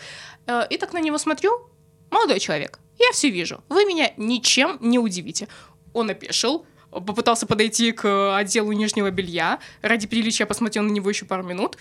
э, 0.48 0.68
и 0.70 0.78
так 0.78 0.94
на 0.94 1.00
него 1.00 1.18
смотрю, 1.18 1.70
молодой 2.12 2.40
человек, 2.40 2.80
я 3.00 3.12
все 3.12 3.30
вижу, 3.30 3.64
вы 3.70 3.86
меня 3.86 4.12
ничем 4.18 4.78
не 4.82 5.00
удивите. 5.00 5.48
Он 5.94 6.10
опешил, 6.10 6.66
попытался 7.02 7.46
подойти 7.46 7.92
к 7.92 8.38
отделу 8.38 8.72
нижнего 8.72 9.12
белья, 9.12 9.60
ради 9.82 10.08
приличия 10.08 10.46
посмотрел 10.46 10.84
на 10.84 10.92
него 10.92 11.10
еще 11.10 11.26
пару 11.26 11.44
минут, 11.44 11.78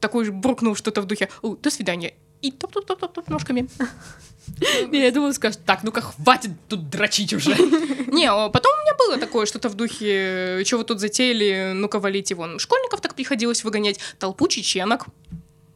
такой 0.00 0.24
же 0.24 0.32
буркнул 0.32 0.76
что-то 0.76 1.02
в 1.02 1.06
духе 1.06 1.28
«О, 1.42 1.56
«до 1.56 1.70
свидания», 1.70 2.14
и 2.40 2.52
топ-топ-топ-топ 2.52 3.28
ножками. 3.28 3.68
Не, 4.90 4.98
я 5.02 5.10
думала, 5.10 5.32
скажешь, 5.32 5.60
так, 5.64 5.82
ну-ка, 5.82 6.00
хватит 6.00 6.52
тут 6.68 6.88
дрочить 6.88 7.32
уже. 7.32 7.50
Не, 8.06 8.26
а 8.26 8.48
потом 8.48 8.72
у 8.78 8.82
меня 8.82 8.94
было 8.96 9.18
такое, 9.18 9.46
что-то 9.46 9.68
в 9.68 9.74
духе, 9.74 10.62
что 10.64 10.78
вы 10.78 10.84
тут 10.84 11.00
затеяли, 11.00 11.72
ну-ка 11.74 11.98
валите 11.98 12.34
вон. 12.34 12.58
Школьников 12.58 13.00
так 13.00 13.14
приходилось 13.14 13.64
выгонять, 13.64 13.98
толпу 14.18 14.46
чеченок. 14.48 15.06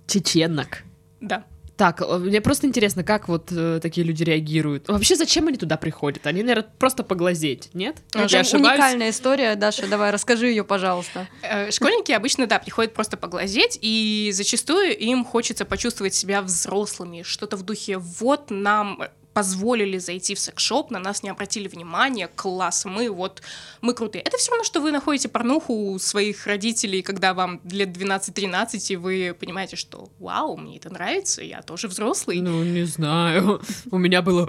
Чеченок. 0.06 0.84
Да. 1.20 1.44
Так, 1.82 2.00
э, 2.00 2.18
мне 2.18 2.40
просто 2.40 2.68
интересно, 2.68 3.02
как 3.02 3.26
вот 3.26 3.50
э, 3.50 3.80
такие 3.82 4.06
люди 4.06 4.22
реагируют. 4.22 4.86
Вообще, 4.86 5.16
зачем 5.16 5.48
они 5.48 5.58
туда 5.58 5.76
приходят? 5.76 6.24
Они, 6.28 6.42
наверное, 6.44 6.70
просто 6.78 7.02
поглазеть, 7.02 7.70
нет? 7.74 7.96
Это 8.14 8.32
Я 8.32 8.40
ошибаюсь? 8.42 8.74
уникальная 8.78 9.10
история, 9.10 9.56
Даша, 9.56 9.88
давай 9.88 10.12
расскажи 10.12 10.46
ее, 10.46 10.62
пожалуйста. 10.62 11.26
Э, 11.42 11.72
Школьники 11.72 12.12
обычно, 12.12 12.46
да, 12.46 12.60
приходят 12.60 12.94
просто 12.94 13.16
поглазеть, 13.16 13.80
и 13.82 14.30
зачастую 14.32 14.96
им 14.96 15.24
хочется 15.24 15.64
почувствовать 15.64 16.14
себя 16.14 16.42
взрослыми, 16.42 17.22
что-то 17.22 17.56
в 17.56 17.64
духе 17.64 17.98
«вот 17.98 18.50
нам 18.50 19.02
позволили 19.32 19.98
зайти 19.98 20.34
в 20.34 20.38
секс-шоп, 20.38 20.90
на 20.90 20.98
нас 20.98 21.22
не 21.22 21.30
обратили 21.30 21.68
внимания, 21.68 22.28
класс, 22.34 22.84
мы 22.84 23.10
вот, 23.10 23.42
мы 23.80 23.94
крутые. 23.94 24.22
Это 24.22 24.36
все 24.36 24.50
равно, 24.50 24.64
что 24.64 24.80
вы 24.80 24.92
находите 24.92 25.28
порнуху 25.28 25.92
у 25.92 25.98
своих 25.98 26.46
родителей, 26.46 27.02
когда 27.02 27.34
вам 27.34 27.60
лет 27.64 27.88
12-13, 27.88 28.92
и 28.92 28.96
вы 28.96 29.36
понимаете, 29.38 29.76
что 29.76 30.08
вау, 30.18 30.56
мне 30.56 30.76
это 30.76 30.90
нравится, 30.90 31.42
я 31.42 31.62
тоже 31.62 31.88
взрослый. 31.88 32.40
Ну, 32.40 32.62
не 32.64 32.84
знаю. 32.84 33.62
У 33.90 33.98
меня 33.98 34.22
было 34.22 34.46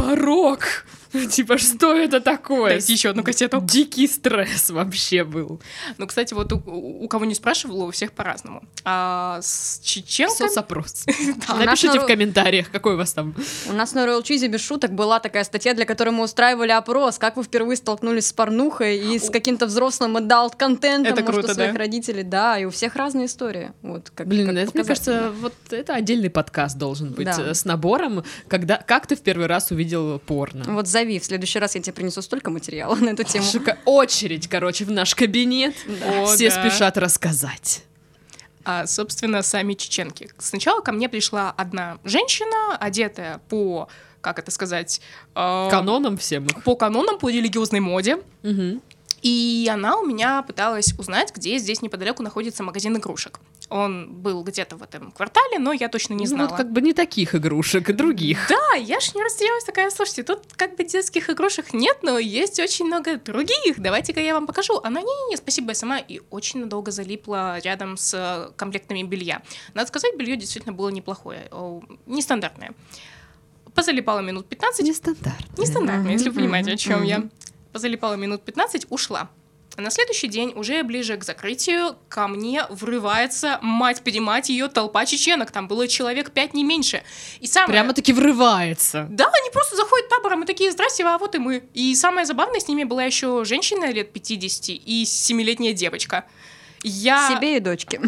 порог. 0.00 0.84
Типа, 1.30 1.58
что 1.58 1.92
это 1.92 2.20
такое? 2.20 2.70
Дайте 2.70 2.92
еще 2.92 3.10
одну 3.10 3.24
кассету. 3.24 3.60
Дикий 3.60 4.06
стресс 4.06 4.70
вообще 4.70 5.24
был. 5.24 5.60
Ну, 5.98 6.06
кстати, 6.06 6.34
вот 6.34 6.52
у, 6.52 6.62
у 6.66 7.08
кого 7.08 7.24
не 7.24 7.34
спрашивала, 7.34 7.84
у 7.84 7.90
всех 7.90 8.12
по-разному. 8.12 8.62
А 8.84 9.40
с 9.42 9.80
чеченками... 9.82 10.48
Соцопрос. 10.48 11.04
У 11.48 11.52
нас 11.56 11.66
Напишите 11.66 11.94
на- 11.94 12.04
в 12.04 12.06
комментариях, 12.06 12.70
какой 12.70 12.94
у 12.94 12.96
вас 12.96 13.12
там. 13.12 13.34
У 13.68 13.72
нас 13.72 13.92
на 13.92 14.06
Royal 14.06 14.22
Cheese 14.22 14.46
без 14.48 14.60
шуток 14.60 14.92
была 14.92 15.18
такая 15.18 15.42
статья, 15.42 15.74
для 15.74 15.84
которой 15.84 16.10
мы 16.10 16.22
устраивали 16.22 16.70
опрос, 16.70 17.18
как 17.18 17.36
вы 17.36 17.42
впервые 17.42 17.76
столкнулись 17.76 18.28
с 18.28 18.32
порнухой 18.32 18.96
и 18.96 19.18
с 19.18 19.30
каким-то 19.30 19.66
взрослым 19.66 20.16
адалт-контентом, 20.16 21.12
Это 21.12 21.22
круто, 21.24 21.50
у 21.50 21.54
своих 21.54 21.74
родителей. 21.74 22.22
Да, 22.22 22.56
и 22.58 22.64
у 22.64 22.70
всех 22.70 22.94
разные 22.94 23.26
истории. 23.26 23.72
Вот, 23.82 24.10
как, 24.14 24.28
Блин, 24.28 24.56
это, 24.56 24.70
мне 24.74 24.84
кажется, 24.84 25.32
вот 25.40 25.54
это 25.70 25.94
отдельный 25.94 26.30
подкаст 26.30 26.78
должен 26.78 27.12
быть 27.12 27.28
э, 27.36 27.52
с 27.52 27.64
набором, 27.64 28.22
когда 28.46 28.76
как 28.76 29.08
ты 29.08 29.16
в 29.16 29.20
первый 29.20 29.46
раз 29.46 29.72
увидел 29.72 29.99
порно. 30.26 30.64
Вот 30.68 30.86
зови, 30.86 31.18
в 31.18 31.24
следующий 31.24 31.58
раз 31.58 31.74
я 31.74 31.80
тебе 31.82 31.92
принесу 31.92 32.22
столько 32.22 32.50
материала 32.50 32.94
на 32.94 33.10
эту 33.10 33.24
тему. 33.24 33.44
Шика- 33.44 33.78
Очередь, 33.84 34.48
короче, 34.48 34.84
в 34.84 34.90
наш 34.90 35.14
кабинет. 35.14 35.74
О, 36.06 36.26
Все 36.26 36.50
да. 36.50 36.60
спешат 36.62 36.96
рассказать. 36.98 37.84
а, 38.64 38.86
собственно, 38.86 39.42
сами 39.42 39.74
чеченки. 39.74 40.30
Сначала 40.38 40.80
ко 40.82 40.92
мне 40.92 41.08
пришла 41.08 41.50
одна 41.56 41.98
женщина, 42.04 42.76
одетая 42.78 43.40
по, 43.48 43.88
как 44.20 44.38
это 44.38 44.50
сказать, 44.50 45.00
э, 45.34 45.68
Каноном 45.70 46.16
всем 46.18 46.46
по 46.64 46.76
канонам, 46.76 47.18
по 47.18 47.30
религиозной 47.30 47.80
моде. 47.80 48.18
Мгм. 48.42 48.82
И 49.22 49.68
она 49.70 49.98
у 49.98 50.04
меня 50.06 50.42
пыталась 50.42 50.94
узнать, 50.98 51.32
где 51.34 51.58
здесь 51.58 51.82
неподалеку 51.82 52.22
находится 52.22 52.62
магазин 52.62 52.96
игрушек. 52.96 53.40
Он 53.68 54.10
был 54.12 54.42
где-то 54.42 54.76
в 54.76 54.82
этом 54.82 55.12
квартале, 55.12 55.58
но 55.58 55.72
я 55.72 55.88
точно 55.88 56.14
не 56.14 56.24
Ну, 56.24 56.30
знала. 56.30 56.48
вот 56.48 56.56
как 56.56 56.72
бы 56.72 56.80
не 56.80 56.92
таких 56.94 57.34
игрушек, 57.34 57.94
других. 57.94 58.38
Да, 58.48 58.74
я 58.76 58.98
ж 58.98 59.14
не 59.14 59.22
растерялась 59.22 59.64
такая, 59.64 59.90
слушайте, 59.90 60.22
тут 60.22 60.40
как 60.56 60.74
бы 60.76 60.84
детских 60.84 61.28
игрушек 61.30 61.72
нет, 61.72 61.98
но 62.02 62.18
есть 62.18 62.58
очень 62.58 62.86
много 62.86 63.16
других, 63.16 63.78
давайте-ка 63.78 64.20
я 64.20 64.34
вам 64.34 64.46
покажу. 64.46 64.80
Она, 64.82 65.00
не-не-не, 65.00 65.36
спасибо, 65.36 65.70
я 65.70 65.74
сама, 65.74 65.98
и 65.98 66.20
очень 66.30 66.60
надолго 66.60 66.90
залипла 66.90 67.58
рядом 67.60 67.96
с 67.96 68.14
э, 68.14 68.50
комплектами 68.56 69.02
белья. 69.02 69.42
Надо 69.74 69.86
сказать, 69.88 70.16
белье 70.16 70.36
действительно 70.36 70.72
было 70.72 70.88
неплохое, 70.88 71.48
нестандартное. 72.06 72.72
Позалипала 73.74 74.20
минут 74.20 74.48
15, 74.48 74.84
Нестандартно. 74.84 75.46
нестандартно, 75.62 76.08
если 76.10 76.28
вы 76.28 76.32
Мгм, 76.32 76.40
понимаете, 76.42 76.72
о 76.72 76.76
чем 76.76 77.02
я. 77.04 77.22
Позалипала 77.72 78.14
минут 78.14 78.42
15, 78.44 78.86
ушла. 78.90 79.30
А 79.76 79.82
на 79.82 79.90
следующий 79.90 80.26
день, 80.26 80.52
уже 80.56 80.82
ближе 80.82 81.16
к 81.16 81.24
закрытию, 81.24 81.96
ко 82.08 82.26
мне 82.26 82.64
врывается 82.68 83.58
мать-перемать 83.62 84.48
ее 84.48 84.68
толпа 84.68 85.06
чеченок. 85.06 85.52
Там 85.52 85.68
было 85.68 85.86
человек 85.86 86.32
пять, 86.32 86.54
не 86.54 86.64
меньше. 86.64 87.02
И 87.40 87.46
самое... 87.46 87.70
Прямо-таки 87.70 88.12
врывается. 88.12 89.06
Да, 89.10 89.26
они 89.26 89.50
просто 89.50 89.76
заходят 89.76 90.08
табором 90.08 90.42
и 90.42 90.46
такие, 90.46 90.72
здрасте, 90.72 91.04
а 91.04 91.18
вот 91.18 91.34
и 91.36 91.38
мы. 91.38 91.68
И 91.72 91.94
самое 91.94 92.26
забавное, 92.26 92.60
с 92.60 92.66
ними 92.66 92.84
была 92.84 93.04
еще 93.04 93.44
женщина 93.44 93.90
лет 93.92 94.12
50 94.12 94.70
и 94.70 95.04
семилетняя 95.06 95.72
девочка. 95.72 96.24
Я... 96.82 97.28
Себе 97.34 97.56
и 97.56 97.60
дочке. 97.60 98.00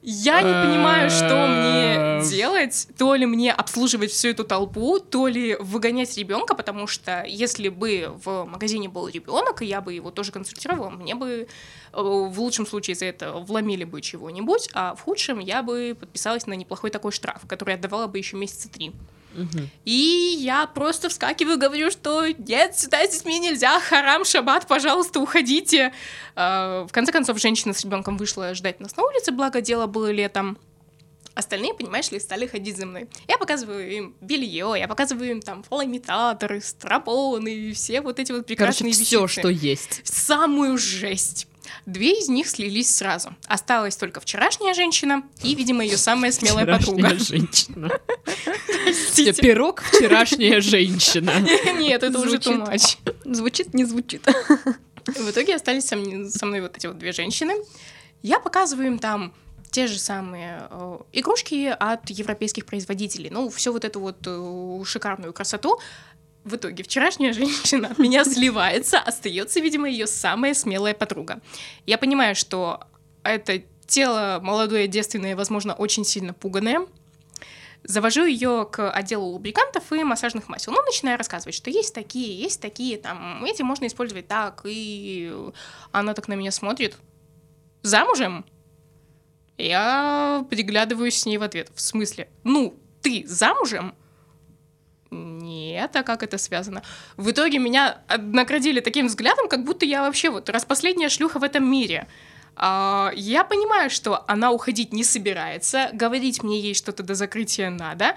Я 0.00 0.42
не 0.42 0.52
понимаю, 0.52 1.10
что 1.10 1.34
Эм. 1.34 2.20
мне 2.20 2.30
делать. 2.30 2.86
То 2.96 3.14
ли 3.14 3.26
мне 3.26 3.52
обслуживать 3.52 4.10
всю 4.12 4.28
эту 4.28 4.44
толпу, 4.44 5.00
то 5.00 5.26
ли 5.26 5.56
выгонять 5.58 6.16
ребенка, 6.16 6.54
потому 6.54 6.86
что 6.86 7.24
если 7.26 7.68
бы 7.68 8.12
в 8.24 8.44
магазине 8.44 8.88
был 8.88 9.08
ребенок, 9.08 9.60
и 9.62 9.66
я 9.66 9.80
бы 9.80 9.92
его 9.92 10.10
тоже 10.10 10.30
консультировала, 10.30 10.90
мне 10.90 11.14
бы 11.14 11.48
э, 11.92 12.00
в 12.00 12.40
лучшем 12.40 12.66
случае 12.66 12.94
за 12.94 13.06
это 13.06 13.32
вломили 13.32 13.84
бы 13.84 14.00
чего-нибудь, 14.00 14.70
а 14.72 14.94
в 14.94 15.00
худшем 15.02 15.40
я 15.40 15.62
бы 15.62 15.96
подписалась 15.98 16.46
на 16.46 16.54
неплохой 16.54 16.90
такой 16.90 17.10
штраф, 17.10 17.42
который 17.48 17.74
отдавала 17.74 18.06
бы 18.06 18.18
еще 18.18 18.36
месяца 18.36 18.68
три. 18.68 18.92
И 19.84 20.36
я 20.38 20.66
просто 20.66 21.08
вскакиваю, 21.08 21.58
говорю, 21.58 21.90
что 21.90 22.26
нет, 22.26 22.78
сюда 22.78 23.06
с 23.06 23.10
детьми 23.10 23.38
нельзя, 23.38 23.78
харам, 23.80 24.24
шаббат, 24.24 24.66
пожалуйста, 24.66 25.20
уходите. 25.20 25.92
А, 26.34 26.86
В 26.86 26.92
конце 26.92 27.12
концов, 27.12 27.38
женщина 27.38 27.74
с 27.74 27.84
ребенком 27.84 28.16
вышла 28.16 28.54
ждать 28.54 28.80
нас 28.80 28.96
на 28.96 29.04
улице, 29.04 29.32
благо 29.32 29.60
дело 29.60 29.86
было 29.86 30.10
летом. 30.10 30.58
Остальные, 31.38 31.72
понимаешь 31.74 32.10
ли, 32.10 32.18
стали 32.18 32.48
ходить 32.48 32.76
за 32.76 32.84
мной. 32.84 33.06
Я 33.28 33.38
показываю 33.38 33.88
им 33.88 34.14
белье, 34.20 34.74
я 34.76 34.88
показываю 34.88 35.30
им 35.30 35.40
там 35.40 35.62
фалоимитаторы, 35.62 36.60
стропоны, 36.60 37.72
все 37.74 38.00
вот 38.00 38.18
эти 38.18 38.32
вот 38.32 38.38
Короче, 38.40 38.56
прекрасные 38.56 38.92
все, 38.92 39.22
вещицы. 39.22 39.40
что 39.40 39.48
есть. 39.48 40.00
Самую 40.02 40.76
жесть. 40.78 41.46
Две 41.86 42.18
из 42.18 42.28
них 42.28 42.48
слились 42.48 42.92
сразу. 42.92 43.36
Осталась 43.46 43.96
только 43.96 44.18
вчерашняя 44.18 44.74
женщина 44.74 45.22
и, 45.44 45.54
видимо, 45.54 45.84
ее 45.84 45.96
самая 45.96 46.32
смелая 46.32 46.64
Вчерашняя 46.64 46.96
подруга. 47.04 47.18
женщина. 47.24 48.00
Простите. 48.82 49.32
Пирог 49.40 49.80
вчерашняя 49.82 50.60
женщина. 50.60 51.32
Нет, 51.78 52.02
это 52.02 52.18
уже 52.18 52.30
Звучит. 52.30 52.52
much. 52.52 52.96
Звучит, 53.24 53.74
не 53.74 53.84
звучит. 53.84 54.26
В 55.06 55.30
итоге 55.30 55.54
остались 55.54 55.84
со 55.84 55.94
мной, 55.94 56.28
со 56.30 56.46
мной 56.46 56.62
вот 56.62 56.76
эти 56.76 56.88
вот 56.88 56.98
две 56.98 57.12
женщины. 57.12 57.54
Я 58.22 58.40
показываю 58.40 58.88
им 58.88 58.98
там 58.98 59.32
те 59.70 59.86
же 59.86 59.98
самые 59.98 60.66
э, 60.70 60.98
игрушки 61.12 61.74
от 61.78 62.08
европейских 62.10 62.66
производителей. 62.66 63.30
Ну, 63.30 63.50
всю 63.50 63.72
вот 63.72 63.84
эту 63.84 64.00
вот 64.00 64.18
э, 64.26 64.84
шикарную 64.84 65.32
красоту. 65.32 65.78
В 66.44 66.56
итоге 66.56 66.82
вчерашняя 66.82 67.32
женщина 67.34 67.88
от 67.88 67.98
меня 67.98 68.24
сливается, 68.24 68.98
остается, 68.98 69.60
видимо, 69.60 69.88
ее 69.88 70.06
самая 70.06 70.54
смелая 70.54 70.94
подруга. 70.94 71.40
Я 71.86 71.98
понимаю, 71.98 72.34
что 72.34 72.80
это 73.22 73.62
тело 73.86 74.40
молодое, 74.42 74.86
девственное, 74.86 75.36
возможно, 75.36 75.74
очень 75.74 76.04
сильно 76.04 76.32
пуганное. 76.32 76.86
Завожу 77.84 78.24
ее 78.24 78.68
к 78.70 78.90
отделу 78.90 79.26
лубрикантов 79.26 79.92
и 79.92 80.02
массажных 80.02 80.48
масел. 80.48 80.72
Ну, 80.72 80.82
начинаю 80.82 81.16
рассказывать, 81.16 81.54
что 81.54 81.70
есть 81.70 81.94
такие, 81.94 82.38
есть 82.38 82.60
такие, 82.60 82.98
там, 82.98 83.44
эти 83.44 83.62
можно 83.62 83.86
использовать 83.86 84.26
так. 84.26 84.62
И 84.64 85.32
она 85.92 86.14
так 86.14 86.28
на 86.28 86.34
меня 86.34 86.50
смотрит. 86.50 86.96
Замужем? 87.82 88.44
Я 89.58 90.46
переглядываюсь 90.48 91.18
с 91.18 91.26
ней 91.26 91.36
в 91.36 91.42
ответ. 91.42 91.70
В 91.74 91.80
смысле? 91.80 92.28
Ну, 92.44 92.78
ты 93.02 93.24
замужем? 93.26 93.94
Нет, 95.10 95.96
а 95.96 96.02
как 96.02 96.22
это 96.22 96.38
связано? 96.38 96.82
В 97.16 97.30
итоге 97.30 97.58
меня 97.58 98.02
наградили 98.18 98.80
таким 98.80 99.06
взглядом, 99.06 99.48
как 99.48 99.64
будто 99.64 99.84
я 99.84 100.02
вообще 100.02 100.30
вот 100.30 100.48
распоследняя 100.48 101.08
шлюха 101.08 101.38
в 101.38 101.44
этом 101.44 101.68
мире. 101.68 102.06
А, 102.56 103.12
я 103.14 103.44
понимаю, 103.44 103.90
что 103.90 104.24
она 104.28 104.52
уходить 104.52 104.92
не 104.92 105.04
собирается, 105.04 105.90
говорить 105.92 106.42
мне 106.42 106.60
ей 106.60 106.74
что-то 106.74 107.02
до 107.02 107.14
закрытия 107.14 107.70
надо, 107.70 108.14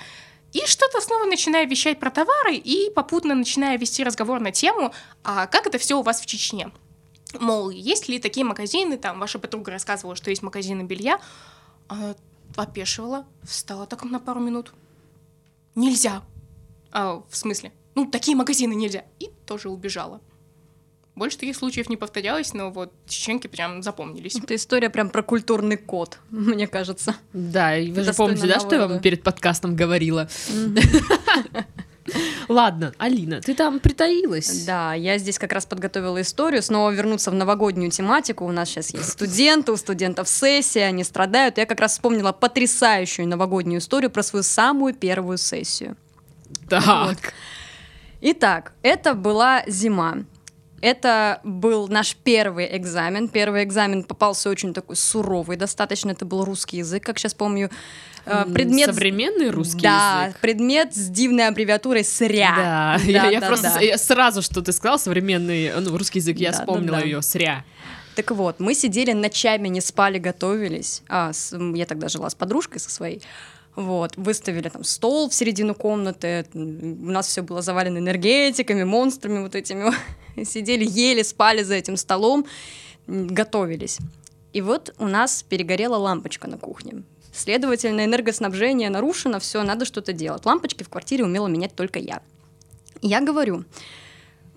и 0.51 0.65
что-то 0.65 0.99
снова 0.99 1.25
начинаю 1.25 1.67
вещать 1.67 1.99
про 1.99 2.11
товары 2.11 2.55
и 2.55 2.91
попутно 2.91 3.35
начинаю 3.35 3.79
вести 3.79 4.03
разговор 4.03 4.39
на 4.41 4.51
тему, 4.51 4.93
а 5.23 5.47
как 5.47 5.67
это 5.67 5.77
все 5.77 5.97
у 5.97 6.01
вас 6.01 6.19
в 6.19 6.25
Чечне? 6.25 6.71
Мол, 7.39 7.69
есть 7.69 8.07
ли 8.07 8.19
такие 8.19 8.45
магазины, 8.45 8.97
там 8.97 9.19
ваша 9.19 9.39
подруга 9.39 9.71
рассказывала, 9.71 10.15
что 10.15 10.29
есть 10.29 10.43
магазины 10.43 10.83
белья, 10.83 11.19
она 11.87 12.15
опешивала, 12.55 13.25
встала 13.43 13.85
так 13.85 14.03
на 14.03 14.19
пару 14.19 14.39
минут. 14.39 14.73
Нельзя. 15.75 16.23
А, 16.91 17.23
в 17.29 17.35
смысле? 17.35 17.71
Ну, 17.95 18.05
такие 18.05 18.35
магазины 18.35 18.73
нельзя. 18.73 19.05
И 19.19 19.29
тоже 19.45 19.69
убежала. 19.69 20.21
Больше 21.15 21.37
таких 21.37 21.57
случаев 21.57 21.89
не 21.89 21.97
повторялось, 21.97 22.53
но 22.53 22.71
вот 22.71 22.93
чеченки 23.05 23.47
прям 23.47 23.83
запомнились. 23.83 24.35
Это 24.37 24.55
история 24.55 24.89
прям 24.89 25.09
про 25.09 25.23
культурный 25.23 25.75
код, 25.75 26.19
мне 26.29 26.67
кажется. 26.67 27.15
Да, 27.33 27.77
и 27.77 27.91
вы 27.91 28.01
же 28.01 28.07
Достойно 28.07 28.35
помните, 28.35 28.53
да, 28.53 28.59
что 28.59 28.75
я 28.75 28.87
вам 28.87 28.99
перед 29.01 29.21
подкастом 29.21 29.75
говорила? 29.75 30.29
Ладно, 32.47 32.93
Алина, 32.97 33.41
ты 33.41 33.53
там 33.55 33.79
притаилась. 33.79 34.65
Да, 34.65 34.93
я 34.93 35.17
здесь 35.17 35.39
как 35.39 35.53
раз 35.53 35.65
подготовила 35.65 36.21
историю, 36.21 36.61
снова 36.61 36.91
вернуться 36.91 37.31
в 37.31 37.33
новогоднюю 37.33 37.91
тематику. 37.91 38.45
У 38.45 38.51
нас 38.51 38.69
сейчас 38.69 38.93
есть 38.93 39.09
студенты, 39.09 39.71
у 39.71 39.77
студентов 39.77 40.27
сессия, 40.27 40.85
они 40.85 41.03
страдают. 41.03 41.57
Я 41.57 41.65
как 41.65 41.79
раз 41.79 41.93
вспомнила 41.93 42.31
потрясающую 42.31 43.27
новогоднюю 43.27 43.79
историю 43.79 44.11
про 44.11 44.23
свою 44.23 44.43
самую 44.43 44.93
первую 44.93 45.37
сессию. 45.37 45.95
Так. 46.69 47.33
Итак, 48.21 48.73
это 48.83 49.13
была 49.13 49.63
зима. 49.67 50.25
Это 50.81 51.39
был 51.43 51.87
наш 51.87 52.15
первый 52.15 52.75
экзамен. 52.75 53.27
Первый 53.27 53.63
экзамен 53.63 54.03
попался 54.03 54.49
очень 54.49 54.73
такой 54.73 54.95
суровый 54.95 55.57
достаточно. 55.57 56.11
Это 56.11 56.25
был 56.25 56.43
русский 56.43 56.77
язык, 56.77 57.03
как 57.03 57.19
сейчас 57.19 57.33
помню. 57.33 57.69
Э, 58.25 58.45
Предмет... 58.51 58.87
Современный 58.93 59.49
русский 59.51 59.81
да, 59.81 60.25
язык. 60.25 60.39
предмет 60.39 60.95
с 60.95 61.07
дивной 61.09 61.47
аббревиатурой 61.47 62.03
СРЯ. 62.03 62.53
Да, 62.55 62.99
я, 63.03 63.29
я 63.29 63.39
да, 63.39 63.47
просто 63.47 63.71
да. 63.75 63.79
я 63.79 63.97
сразу, 63.97 64.41
что 64.41 64.61
ты 64.61 64.71
сказал, 64.71 64.97
современный 64.99 65.71
ну, 65.79 65.95
русский 65.97 66.19
язык, 66.19 66.37
я 66.37 66.51
Да, 66.51 66.57
да, 66.57 66.63
вспомнила 66.63 66.97
да. 66.97 67.03
ее 67.03 67.21
сря. 67.21 67.63
Так 68.15 68.31
вот, 68.31 68.59
мы 68.59 68.73
сидели 68.73 69.13
ночами, 69.13 69.67
не 69.67 69.81
спали, 69.81 70.17
готовились. 70.17 71.01
А, 71.07 71.31
с- 71.31 71.57
я 71.57 71.85
тогда 71.85 72.09
жила 72.09 72.29
с 72.29 72.35
подружкой 72.35 72.79
со 72.79 72.89
своей. 72.89 73.21
Вот, 73.75 74.17
выставили 74.17 74.67
там 74.67 74.83
стол 74.83 75.29
в 75.29 75.33
середину 75.33 75.73
комнаты, 75.73 76.45
у 76.53 76.57
нас 76.59 77.27
все 77.27 77.41
было 77.41 77.61
завалено 77.61 77.99
энергетиками, 77.99 78.83
монстрами 78.83 79.39
вот 79.39 79.55
этими. 79.55 79.93
Сидели, 80.43 80.85
ели, 80.85 81.23
спали 81.23 81.63
за 81.63 81.75
этим 81.75 81.97
столом, 81.97 82.45
готовились. 83.07 83.99
И 84.53 84.61
вот 84.61 84.93
у 84.99 85.07
нас 85.07 85.43
перегорела 85.43 85.95
лампочка 85.95 86.47
на 86.47 86.57
кухне. 86.57 87.03
Следовательно, 87.33 88.03
энергоснабжение 88.03 88.89
нарушено, 88.89 89.39
все, 89.39 89.63
надо 89.63 89.85
что-то 89.85 90.11
делать. 90.11 90.45
Лампочки 90.45 90.83
в 90.83 90.89
квартире 90.89 91.23
умела 91.23 91.47
менять 91.47 91.75
только 91.75 91.99
я. 91.99 92.21
И 93.01 93.07
я 93.07 93.21
говорю, 93.21 93.63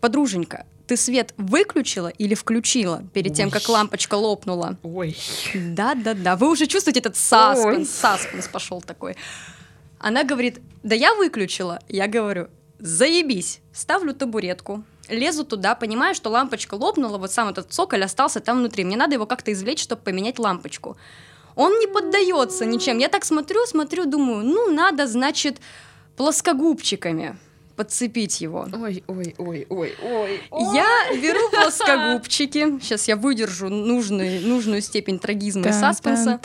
подруженька, 0.00 0.66
ты 0.86 0.96
свет 0.96 1.32
выключила 1.36 2.08
или 2.08 2.34
включила 2.34 3.04
перед 3.14 3.34
тем, 3.34 3.46
Ой. 3.46 3.52
как 3.52 3.68
лампочка 3.68 4.16
лопнула? 4.16 4.76
Ой. 4.82 5.16
Да, 5.54 5.94
да, 5.94 6.14
да. 6.14 6.36
Вы 6.36 6.50
уже 6.50 6.66
чувствуете 6.66 7.00
этот 7.00 7.16
саспенс, 7.16 7.88
саспенс 7.90 8.48
пошел 8.48 8.82
такой. 8.82 9.16
Она 9.98 10.24
говорит, 10.24 10.60
да 10.82 10.94
я 10.94 11.14
выключила. 11.14 11.78
Я 11.88 12.08
говорю, 12.08 12.48
заебись. 12.78 13.60
Ставлю 13.72 14.12
табуретку, 14.12 14.84
лезу 15.08 15.44
туда, 15.44 15.74
понимаю, 15.74 16.14
что 16.14 16.30
лампочка 16.30 16.74
лопнула, 16.74 17.18
вот 17.18 17.32
сам 17.32 17.48
этот 17.48 17.72
цоколь 17.72 18.04
остался 18.04 18.40
там 18.40 18.58
внутри. 18.58 18.84
Мне 18.84 18.96
надо 18.96 19.14
его 19.14 19.26
как-то 19.26 19.52
извлечь, 19.52 19.82
чтобы 19.82 20.02
поменять 20.02 20.38
лампочку. 20.38 20.96
Он 21.56 21.78
не 21.78 21.86
поддается 21.86 22.64
ничем. 22.64 22.98
Я 22.98 23.08
так 23.08 23.24
смотрю, 23.24 23.64
смотрю, 23.66 24.06
думаю, 24.06 24.44
ну 24.44 24.72
надо, 24.72 25.06
значит, 25.06 25.58
плоскогубчиками 26.16 27.36
подцепить 27.76 28.40
его. 28.40 28.68
Ой, 28.72 29.02
ой, 29.06 29.34
ой, 29.38 29.66
ой, 29.68 29.94
ой. 30.02 30.40
Я 30.74 30.86
беру 31.20 31.50
плоскогубчики. 31.50 32.78
Сейчас 32.80 33.08
я 33.08 33.16
выдержу 33.16 33.68
нужный, 33.68 34.40
нужную 34.40 34.80
степень 34.80 35.18
трагизма 35.18 35.68
и 35.68 35.72
саспенса. 35.72 36.40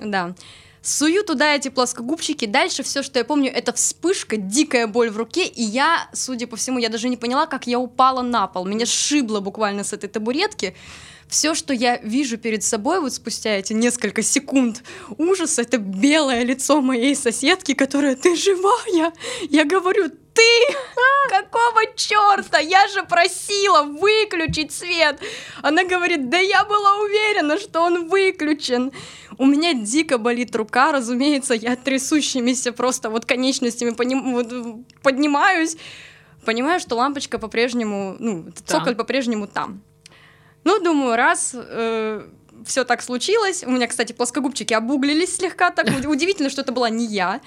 Да. 0.00 0.34
Сую 0.82 1.22
туда 1.22 1.54
эти 1.54 1.68
плоскогубчики. 1.68 2.44
Дальше 2.44 2.82
все, 2.82 3.04
что 3.04 3.20
я 3.20 3.24
помню, 3.24 3.52
это 3.52 3.72
вспышка, 3.72 4.36
дикая 4.36 4.88
боль 4.88 5.10
в 5.10 5.16
руке. 5.16 5.46
И 5.46 5.62
я, 5.62 6.08
судя 6.12 6.48
по 6.48 6.56
всему, 6.56 6.78
я 6.78 6.88
даже 6.88 7.08
не 7.08 7.16
поняла, 7.16 7.46
как 7.46 7.68
я 7.68 7.78
упала 7.78 8.22
на 8.22 8.48
пол. 8.48 8.66
Меня 8.66 8.84
сшибло 8.84 9.38
буквально 9.38 9.84
с 9.84 9.92
этой 9.92 10.08
табуретки. 10.08 10.74
Все, 11.32 11.54
что 11.54 11.72
я 11.72 11.96
вижу 11.96 12.36
перед 12.36 12.62
собой 12.62 13.00
вот 13.00 13.14
спустя 13.14 13.52
эти 13.52 13.72
несколько 13.72 14.20
секунд 14.20 14.84
ужаса, 15.16 15.62
это 15.62 15.78
белое 15.78 16.42
лицо 16.42 16.82
моей 16.82 17.16
соседки, 17.16 17.72
которая 17.72 18.16
«Ты 18.16 18.36
живая?» 18.36 19.14
Я 19.48 19.64
говорю 19.64 20.10
«Ты? 20.10 20.74
Какого 21.30 21.86
черта? 21.96 22.58
Я 22.58 22.86
же 22.88 23.04
просила 23.04 23.82
выключить 23.84 24.72
свет!» 24.72 25.20
Она 25.62 25.84
говорит 25.84 26.28
«Да 26.28 26.36
я 26.36 26.64
была 26.64 26.98
уверена, 27.00 27.58
что 27.58 27.80
он 27.80 28.10
выключен!» 28.10 28.92
У 29.38 29.46
меня 29.46 29.72
дико 29.72 30.18
болит 30.18 30.54
рука, 30.54 30.92
разумеется, 30.92 31.54
я 31.54 31.76
трясущимися 31.76 32.72
просто 32.72 33.08
вот 33.08 33.24
конечностями 33.24 33.92
поним- 33.92 34.32
вот, 34.32 34.52
поднимаюсь, 35.02 35.78
понимаю, 36.44 36.78
что 36.78 36.96
лампочка 36.96 37.38
по-прежнему, 37.38 38.16
ну, 38.18 38.52
цоколь 38.66 38.96
по-прежнему 38.96 39.46
там. 39.46 39.82
Ну, 40.64 40.80
думаю, 40.82 41.16
раз 41.16 41.54
все 42.64 42.84
так 42.84 43.02
случилось, 43.02 43.64
у 43.64 43.70
меня, 43.70 43.86
кстати, 43.86 44.12
плоскогубчики 44.12 44.72
обуглились 44.72 45.36
слегка, 45.36 45.70
так 45.70 45.86
уд- 45.86 46.06
удивительно, 46.06 46.50
что 46.50 46.62
это 46.62 46.72
была 46.72 46.90
не 46.90 47.06
я. 47.06 47.40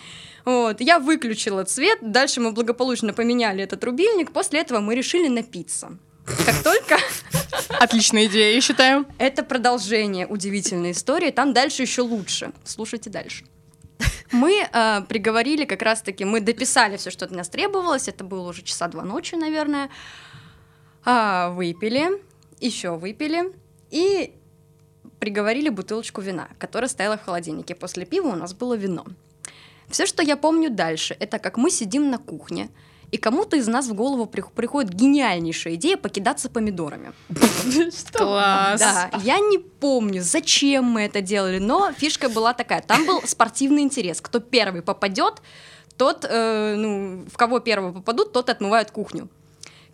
Вот, 0.43 0.81
я 0.81 0.99
выключила 0.99 1.63
цвет, 1.63 1.99
дальше 2.01 2.41
мы 2.41 2.51
благополучно 2.51 3.13
поменяли 3.13 3.63
этот 3.63 3.83
рубильник, 3.83 4.31
после 4.31 4.59
этого 4.59 4.79
мы 4.79 4.93
решили 4.95 5.27
напиться. 5.27 5.97
Как 6.45 6.63
только 6.63 6.97
Отличная 7.79 8.25
идея, 8.25 8.53
я 8.53 8.61
считаю. 8.61 9.05
это 9.17 9.43
продолжение 9.43 10.27
удивительной 10.27 10.91
истории, 10.91 11.31
там 11.31 11.53
дальше 11.53 11.83
еще 11.83 12.01
лучше. 12.01 12.51
Слушайте 12.63 13.09
дальше. 13.09 13.45
Мы 14.31 14.67
э, 14.71 15.01
приговорили 15.07 15.65
как 15.65 15.81
раз-таки, 15.81 16.25
мы 16.25 16.41
дописали 16.41 16.97
все, 16.97 17.09
что 17.11 17.25
от 17.25 17.31
нас 17.31 17.47
требовалось, 17.47 18.07
это 18.07 18.23
было 18.23 18.49
уже 18.49 18.63
часа 18.63 18.87
два 18.87 19.03
ночи, 19.03 19.35
наверное. 19.35 19.89
А, 21.05 21.51
выпили, 21.51 22.21
еще 22.59 22.95
выпили 22.97 23.51
и 23.91 24.33
приговорили 25.19 25.69
бутылочку 25.69 26.21
вина, 26.21 26.49
которая 26.59 26.89
стояла 26.89 27.17
в 27.17 27.23
холодильнике. 27.23 27.75
После 27.75 28.05
пива 28.05 28.29
у 28.29 28.35
нас 28.35 28.53
было 28.53 28.75
вино. 28.75 29.05
Все, 29.89 30.05
что 30.05 30.23
я 30.23 30.35
помню 30.37 30.69
дальше, 30.69 31.15
это 31.19 31.39
как 31.39 31.57
мы 31.57 31.69
сидим 31.69 32.09
на 32.09 32.17
кухне, 32.17 32.69
и 33.11 33.17
кому-то 33.17 33.55
из 33.55 33.67
нас 33.67 33.87
в 33.87 33.93
голову 33.93 34.25
при- 34.25 34.41
приходит 34.41 34.91
гениальнейшая 34.91 35.75
идея 35.75 35.95
покидаться 35.95 36.49
помидорами. 36.49 37.13
Класс. 38.13 38.79
Да, 38.79 39.09
я 39.23 39.39
не 39.39 39.59
помню, 39.59 40.21
зачем 40.23 40.85
мы 40.85 41.01
это 41.03 41.21
делали, 41.21 41.59
но 41.59 41.91
фишка 41.93 42.29
была 42.29 42.53
такая. 42.53 42.81
Там 42.81 43.05
был 43.05 43.21
спортивный 43.23 43.83
интерес. 43.83 44.21
Кто 44.21 44.39
первый 44.39 44.81
попадет, 44.81 45.41
тот, 45.97 46.25
э, 46.27 46.75
ну, 46.75 47.25
в 47.31 47.37
кого 47.37 47.59
первого 47.59 47.93
попадут, 47.93 48.33
тот 48.33 48.49
отмывает 48.49 48.91
кухню. 48.91 49.29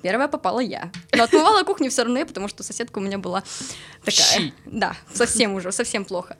Первая 0.02 0.28
попала 0.28 0.60
я. 0.60 0.92
Но 1.16 1.24
отмывала 1.24 1.64
кухню 1.64 1.90
все 1.90 2.04
равно 2.04 2.20
я, 2.20 2.26
потому 2.26 2.48
что 2.48 2.64
соседка 2.64 3.00
у 3.00 3.02
меня 3.02 3.18
была 3.18 3.44
такая. 4.00 4.14
Щи. 4.14 4.54
Да, 4.66 4.96
совсем 5.14 5.54
уже, 5.54 5.72
совсем 5.72 6.06
плохо. 6.06 6.38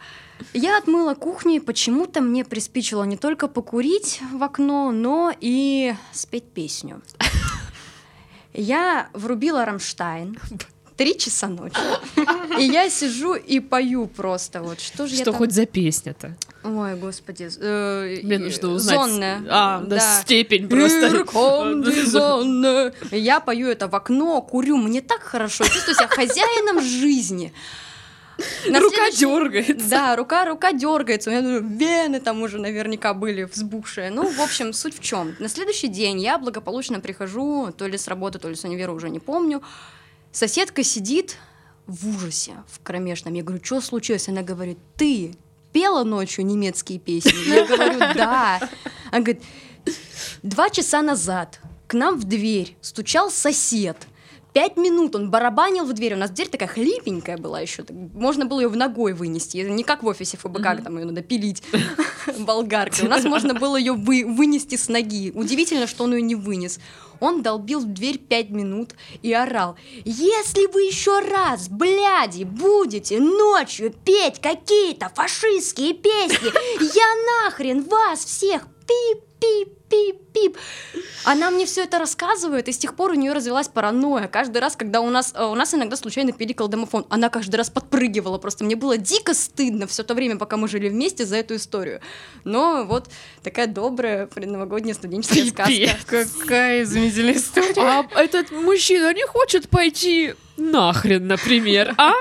Я 0.54 0.78
отмыла 0.78 1.14
кухню, 1.14 1.56
и 1.56 1.60
почему-то 1.60 2.22
мне 2.22 2.44
приспичило 2.44 3.04
не 3.04 3.18
только 3.18 3.48
покурить 3.48 4.22
в 4.34 4.44
окно, 4.44 4.92
но 4.92 5.34
и 5.40 5.94
спеть 6.12 6.52
песню. 6.52 7.02
Я 8.54 9.10
врубила 9.14 9.66
Рамштайн. 9.66 10.38
Три 10.98 11.18
часа 11.18 11.48
ночи. 11.48 11.76
И 12.60 12.64
я 12.66 12.90
сижу 12.90 13.34
и 13.34 13.60
пою 13.60 14.08
просто. 14.08 14.62
Вот 14.62 14.80
что 14.80 15.08
же 15.08 15.16
я 15.16 15.22
Что 15.22 15.32
там- 15.32 15.38
хоть 15.40 15.52
за 15.52 15.66
песня-то? 15.66 16.36
Ой, 16.64 16.96
господи. 16.96 17.50
э, 17.60 18.20
Мне 18.24 18.36
э, 18.36 18.40
нужно 18.40 18.70
узнать. 18.70 18.96
Зонная. 19.00 19.44
А, 19.50 19.80
да, 19.82 20.22
степень 20.22 20.68
просто. 20.68 21.26
Зонная. 22.06 22.94
Я 23.12 23.40
пою 23.40 23.68
это 23.70 23.88
в 23.88 23.96
окно, 23.96 24.42
курю. 24.42 24.78
Мне 24.78 25.02
так 25.02 25.22
хорошо. 25.24 25.64
Чувствую 25.66 25.96
себя 25.96 26.08
хозяином 26.08 26.82
жизни. 26.82 27.54
На 28.68 28.80
Рука 28.80 28.96
следующий- 29.12 29.20
дергается. 29.20 29.90
Да, 29.90 30.16
рука, 30.16 30.46
рука 30.46 30.72
дергается. 30.74 31.30
У 31.30 31.34
меня 31.34 31.42
ну, 31.42 31.60
вены 31.78 32.20
там 32.20 32.42
уже 32.42 32.58
наверняка 32.60 33.14
были 33.14 33.44
взбухшие. 33.44 34.10
Ну, 34.10 34.28
в 34.30 34.40
общем, 34.42 34.74
суть 34.74 34.98
в 34.98 35.02
чем. 35.02 35.36
На 35.40 35.48
следующий 35.48 35.88
день 35.88 36.20
я 36.22 36.38
благополучно 36.38 37.00
прихожу, 37.00 37.72
то 37.78 37.88
ли 37.88 37.98
с 37.98 38.08
работы, 38.08 38.40
то 38.40 38.50
ли 38.50 38.56
с 38.56 38.64
универа, 38.64 38.92
уже 38.94 39.10
не 39.10 39.20
помню. 39.20 39.62
Соседка 40.32 40.84
сидит 40.84 41.38
в 41.88 42.08
ужасе, 42.08 42.54
в 42.68 42.82
кромешном. 42.82 43.34
Я 43.34 43.44
говорю, 43.44 43.64
что 43.64 43.82
случилось? 43.82 44.30
Она 44.30 44.44
говорит, 44.44 44.78
ты 44.96 45.36
пела 45.74 46.04
ночью 46.04 46.46
немецкие 46.46 47.00
песни? 47.00 47.50
Я 47.50 47.66
говорю, 47.66 48.00
да. 48.16 48.60
Она 49.12 49.22
говорит, 49.22 49.44
два 50.42 50.70
часа 50.70 51.02
назад 51.02 51.60
к 51.88 51.94
нам 51.94 52.18
в 52.18 52.24
дверь 52.24 52.78
стучал 52.82 53.30
сосед. 53.30 53.98
Пять 54.54 54.76
минут 54.76 55.16
он 55.16 55.32
барабанил 55.32 55.86
в 55.86 55.94
дверь. 55.94 56.16
У 56.16 56.18
нас 56.18 56.30
дверь 56.30 56.50
такая 56.50 56.68
хлипенькая 56.68 57.38
была 57.38 57.62
еще. 57.62 57.86
Можно 58.14 58.46
было 58.46 58.60
ее 58.60 58.68
в 58.68 58.76
ногой 58.76 59.14
вынести. 59.14 59.58
Не 59.58 59.84
как 59.84 60.04
в 60.04 60.08
офисе 60.08 60.36
ФБК, 60.38 60.84
там 60.84 60.98
ее 60.98 61.06
надо 61.06 61.22
пилить 61.22 61.64
болгаркой. 62.40 63.06
У 63.06 63.10
нас 63.10 63.24
можно 63.24 63.54
было 63.54 63.78
ее 63.78 63.94
вы- 63.94 64.26
вынести 64.26 64.76
с 64.76 64.90
ноги. 64.90 65.32
Удивительно, 65.34 65.88
что 65.88 66.04
он 66.04 66.16
ее 66.16 66.22
не 66.22 66.36
вынес. 66.36 66.80
Он 67.22 67.42
долбил 67.44 67.80
в 67.80 67.86
дверь 67.94 68.18
пять 68.18 68.50
минут 68.50 68.96
и 69.22 69.32
орал. 69.32 69.78
Если 70.04 70.66
вы 70.74 70.82
еще 70.84 71.20
раз, 71.20 71.70
бляди, 71.70 72.44
будете 72.44 73.20
ночью 73.20 73.94
петь 74.04 74.42
какие-то 74.42 75.10
фашистские 75.16 75.94
песни, 75.94 76.52
я 76.96 77.46
нахрен 77.46 77.84
вас 77.84 78.26
всех 78.26 78.64
пип 78.88 79.81
пип-пип-пип. 79.92 80.58
Она 81.24 81.52
мне 81.52 81.66
все 81.66 81.84
это 81.84 82.00
рассказывает, 82.00 82.68
и 82.68 82.72
с 82.72 82.78
тех 82.78 82.96
пор 82.96 83.12
у 83.12 83.14
нее 83.14 83.34
развилась 83.34 83.68
паранойя. 83.68 84.28
Каждый 84.28 84.58
раз, 84.58 84.76
когда 84.76 85.02
у 85.02 85.10
нас, 85.10 85.34
э, 85.36 85.44
у 85.44 85.56
нас 85.56 85.74
иногда 85.74 85.96
случайно 85.96 86.32
пиликал 86.32 86.68
домофон, 86.68 87.06
она 87.10 87.30
каждый 87.30 87.58
раз 87.58 87.70
подпрыгивала. 87.70 88.38
Просто 88.38 88.64
мне 88.64 88.76
было 88.76 88.98
дико 88.98 89.34
стыдно 89.34 89.88
все 89.88 90.04
то 90.04 90.14
время, 90.14 90.38
пока 90.38 90.58
мы 90.58 90.68
жили 90.68 90.90
вместе, 90.90 91.26
за 91.26 91.38
эту 91.38 91.56
историю. 91.56 92.02
Но 92.44 92.86
вот 92.86 93.10
такая 93.44 93.68
добрая 93.68 94.26
предновогодняя 94.26 94.96
студенческая 94.96 95.68
Пипец. 95.68 95.92
сказка. 96.02 96.26
Какая 96.40 96.84
изумительная 96.84 97.36
история. 97.36 97.74
А 97.82 98.22
этот 98.22 98.52
мужчина 98.52 99.14
не 99.14 99.26
хочет 99.26 99.70
пойти 99.70 100.34
нахрен, 100.62 101.28
например, 101.28 101.94
а? 101.98 102.14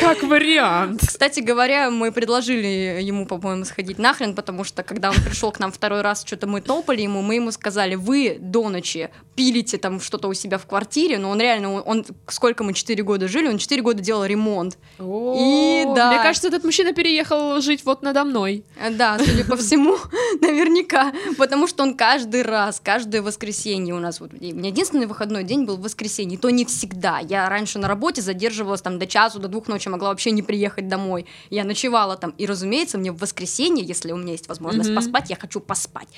Как 0.00 0.22
вариант. 0.22 1.02
Кстати 1.06 1.40
говоря, 1.40 1.90
мы 1.90 2.12
предложили 2.12 3.00
ему, 3.02 3.26
по-моему, 3.26 3.64
сходить 3.64 3.98
нахрен, 3.98 4.34
потому 4.34 4.64
что 4.64 4.82
когда 4.82 5.10
он 5.10 5.16
пришел 5.16 5.50
к 5.52 5.58
нам 5.58 5.72
второй 5.72 6.02
раз, 6.02 6.24
что-то 6.24 6.46
мы 6.46 6.60
топали 6.60 7.02
ему, 7.02 7.17
мы 7.22 7.36
ему 7.36 7.50
сказали, 7.50 7.94
вы 7.94 8.38
до 8.40 8.68
ночи 8.68 9.10
пилите 9.38 9.78
там 9.78 10.00
что-то 10.00 10.26
у 10.26 10.34
себя 10.34 10.58
в 10.58 10.66
квартире, 10.66 11.16
но 11.16 11.30
он 11.30 11.40
реально, 11.40 11.80
он, 11.80 12.04
сколько 12.26 12.64
мы, 12.64 12.72
4 12.74 13.00
года 13.04 13.28
жили, 13.28 13.46
он 13.46 13.58
4 13.58 13.82
года 13.82 14.02
делал 14.02 14.24
ремонт. 14.24 14.76
И 14.98 15.84
да. 15.94 16.10
Мне 16.10 16.22
кажется, 16.22 16.48
этот 16.48 16.64
мужчина 16.64 16.92
переехал 16.92 17.60
жить 17.60 17.84
вот 17.84 18.02
надо 18.02 18.24
мной. 18.24 18.64
Да, 18.90 19.16
судя 19.16 19.44
по 19.44 19.56
всему, 19.56 19.96
наверняка, 20.40 21.12
потому 21.36 21.68
что 21.68 21.84
он 21.84 21.94
каждый 21.94 22.42
раз, 22.42 22.80
каждое 22.82 23.22
воскресенье 23.22 23.94
у 23.94 24.00
нас, 24.00 24.18
вот, 24.18 24.32
у 24.32 24.36
меня 24.36 24.70
единственный 24.70 25.06
выходной 25.06 25.44
день 25.44 25.66
был 25.66 25.76
в 25.76 25.82
воскресенье, 25.82 26.36
и 26.36 26.40
то 26.40 26.50
не 26.50 26.64
всегда. 26.64 27.20
Я 27.20 27.48
раньше 27.48 27.78
на 27.78 27.86
работе 27.86 28.22
задерживалась 28.22 28.82
там 28.82 28.98
до 28.98 29.06
часу, 29.06 29.38
до 29.38 29.46
двух 29.46 29.68
ночи, 29.68 29.88
могла 29.88 30.08
вообще 30.08 30.32
не 30.32 30.42
приехать 30.42 30.88
домой. 30.88 31.26
Я 31.48 31.62
ночевала 31.62 32.16
там, 32.16 32.30
и, 32.38 32.44
разумеется, 32.44 32.98
мне 32.98 33.12
в 33.12 33.18
воскресенье, 33.18 33.84
если 33.84 34.10
у 34.10 34.16
меня 34.16 34.32
есть 34.32 34.48
возможность 34.48 34.92
поспать, 34.92 35.30
я 35.30 35.36
хочу 35.36 35.60
поспать. 35.60 36.08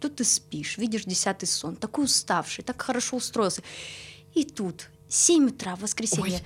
Тут 0.00 0.14
ты 0.14 0.24
спишь, 0.24 0.47
видишь 0.50 1.04
десятый 1.04 1.46
сон, 1.46 1.76
такой 1.76 2.04
уставший, 2.04 2.64
так 2.64 2.80
хорошо 2.82 3.16
устроился. 3.16 3.62
И 4.34 4.44
тут 4.44 4.88
7 5.08 5.46
утра 5.48 5.74
в 5.76 5.80
воскресенье. 5.80 6.40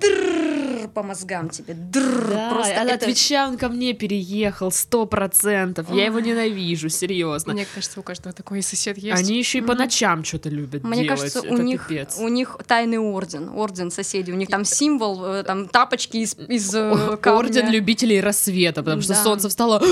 Дрррр 0.00 0.88
по 0.94 1.02
мозгам 1.02 1.50
тебе. 1.50 1.74
Дрррр. 1.74 2.28
Да, 2.30 2.50
Просто 2.50 2.74
а 2.80 2.84
это- 2.84 2.94
отвечай, 2.94 3.48
он 3.48 3.58
ко 3.58 3.68
мне 3.68 3.92
переехал, 3.94 4.70
сто 4.70 5.06
процентов. 5.06 5.88
Я 5.92 6.06
его 6.06 6.20
ненавижу, 6.20 6.88
серьезно. 6.88 7.52
Мне 7.52 7.66
кажется, 7.74 7.98
у 7.98 8.02
каждого 8.04 8.32
такой 8.32 8.62
сосед 8.62 8.96
есть. 8.96 9.20
Они 9.20 9.36
еще 9.36 9.58
и 9.58 9.60
по 9.60 9.74
ночам 9.74 10.24
что-то 10.24 10.48
любят 10.48 10.84
Мне 10.84 11.02
делать. 11.02 11.20
кажется, 11.20 11.40
Это 11.40 11.52
у 11.52 11.58
них, 11.58 11.88
пипец. 11.88 12.16
у 12.18 12.28
них 12.28 12.56
тайный 12.66 12.98
орден, 12.98 13.48
орден 13.50 13.90
соседей. 13.90 14.32
У 14.32 14.36
них 14.36 14.48
там 14.48 14.64
символ, 14.64 15.24
э, 15.24 15.42
там 15.42 15.68
тапочки 15.68 16.18
из, 16.18 16.36
из 16.38 16.72
э, 16.74 17.16
камня. 17.20 17.38
Орден 17.40 17.70
любителей 17.70 18.20
рассвета, 18.20 18.82
потому 18.84 19.02
что 19.02 19.14
Да. 19.14 19.22
солнце 19.24 19.48
встало. 19.48 19.82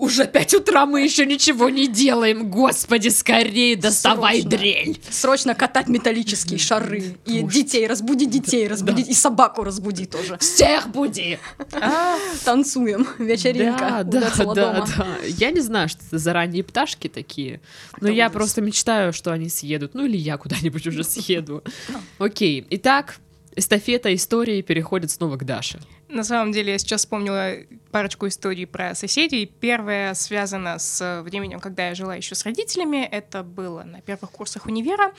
Уже 0.00 0.26
пять 0.26 0.54
утра 0.54 0.86
мы 0.86 1.02
еще 1.02 1.26
ничего 1.26 1.68
не 1.68 1.86
делаем. 1.86 2.50
Господи, 2.50 3.08
скорее 3.08 3.76
доставай 3.76 4.40
Срочно. 4.40 4.58
дрель. 4.58 5.00
Срочно 5.10 5.54
катать 5.54 5.88
металлические 5.88 6.58
шары. 6.58 7.16
И 7.26 7.42
детей, 7.42 7.86
разбуди 7.86 8.24
детей, 8.24 8.66
разбуди. 8.66 9.02
И 9.02 9.12
собаку 9.12 9.62
разбуди 9.62 10.06
тоже. 10.06 10.38
Всех 10.38 10.88
буди. 10.88 11.38
А, 11.72 12.16
Танцуем. 12.46 13.06
Вечеринка. 13.18 14.02
Да, 14.04 14.20
да, 14.20 14.32
да, 14.36 14.44
дома. 14.44 14.86
да. 14.96 15.06
Я 15.26 15.50
не 15.50 15.60
знаю, 15.60 15.90
что 15.90 16.00
это 16.06 16.16
за 16.18 16.32
ранние 16.32 16.64
пташки 16.64 17.08
такие, 17.08 17.60
но 18.00 18.08
Это 18.08 18.16
я 18.16 18.24
ужас. 18.26 18.32
просто 18.32 18.62
мечтаю, 18.62 19.12
что 19.12 19.32
они 19.32 19.50
съедут. 19.50 19.92
Ну 19.92 20.06
или 20.06 20.16
я 20.16 20.38
куда-нибудь 20.38 20.86
уже 20.86 21.04
съеду. 21.04 21.62
Окей, 22.18 22.66
итак, 22.70 23.16
эстафета 23.56 24.14
истории 24.14 24.62
переходит 24.62 25.10
снова 25.10 25.36
к 25.36 25.44
Даше. 25.44 25.80
На 26.08 26.24
самом 26.24 26.52
деле, 26.52 26.72
я 26.72 26.78
сейчас 26.78 27.02
вспомнила 27.02 27.54
парочку 27.90 28.26
историй 28.26 28.66
про 28.66 28.94
соседей. 28.94 29.46
Первая 29.46 30.14
связана 30.14 30.78
с 30.78 31.22
временем, 31.22 31.60
когда 31.60 31.88
я 31.88 31.94
жила 31.94 32.14
еще 32.14 32.34
с 32.34 32.44
родителями. 32.44 33.04
Это 33.04 33.42
было 33.42 33.82
на 33.82 34.00
первых 34.00 34.30
курсах 34.30 34.66
универа. 34.66 35.12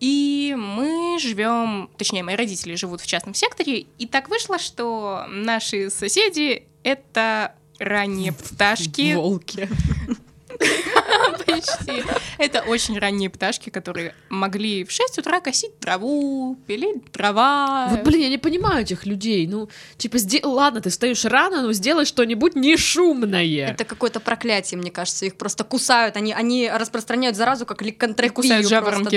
И 0.00 0.56
мы 0.58 1.18
живем, 1.20 1.88
точнее, 1.96 2.24
мои 2.24 2.34
родители 2.34 2.74
живут 2.74 3.00
в 3.00 3.06
частном 3.06 3.34
секторе. 3.34 3.86
И 3.98 4.06
так 4.06 4.28
вышло, 4.28 4.58
что 4.58 5.26
наши 5.28 5.90
соседи— 5.90 6.66
это 6.82 7.54
ранние 7.78 8.32
пташки. 8.32 9.14
Волки. 9.14 9.68
Почти. 11.46 12.02
Это 12.38 12.62
очень 12.62 12.98
ранние 12.98 13.30
пташки, 13.30 13.70
которые 13.70 14.14
могли 14.28 14.84
в 14.84 14.90
6 14.90 15.18
утра 15.18 15.40
косить 15.40 15.78
траву, 15.78 16.56
пилить 16.66 17.10
дрова. 17.12 17.88
Вот, 17.90 18.02
блин, 18.02 18.20
я 18.22 18.28
не 18.28 18.38
понимаю 18.38 18.82
этих 18.82 19.06
людей. 19.06 19.46
Ну, 19.46 19.68
типа, 19.96 20.16
сде- 20.16 20.44
ладно, 20.44 20.80
ты 20.80 20.90
встаешь 20.90 21.24
рано, 21.24 21.62
но 21.62 21.72
сделай 21.72 22.04
что-нибудь 22.04 22.54
не 22.54 22.76
шумное. 22.76 23.42
Это 23.68 23.84
какое-то 23.84 24.20
проклятие, 24.20 24.78
мне 24.78 24.90
кажется. 24.90 25.26
Их 25.26 25.36
просто 25.36 25.64
кусают. 25.64 26.16
Они, 26.16 26.32
они 26.32 26.70
распространяют 26.70 27.36
заразу, 27.36 27.66
как 27.66 27.82
ликантропию. 27.82 28.32
кусают 28.34 28.68
просто, 28.68 28.90
жаворонки. 28.90 29.16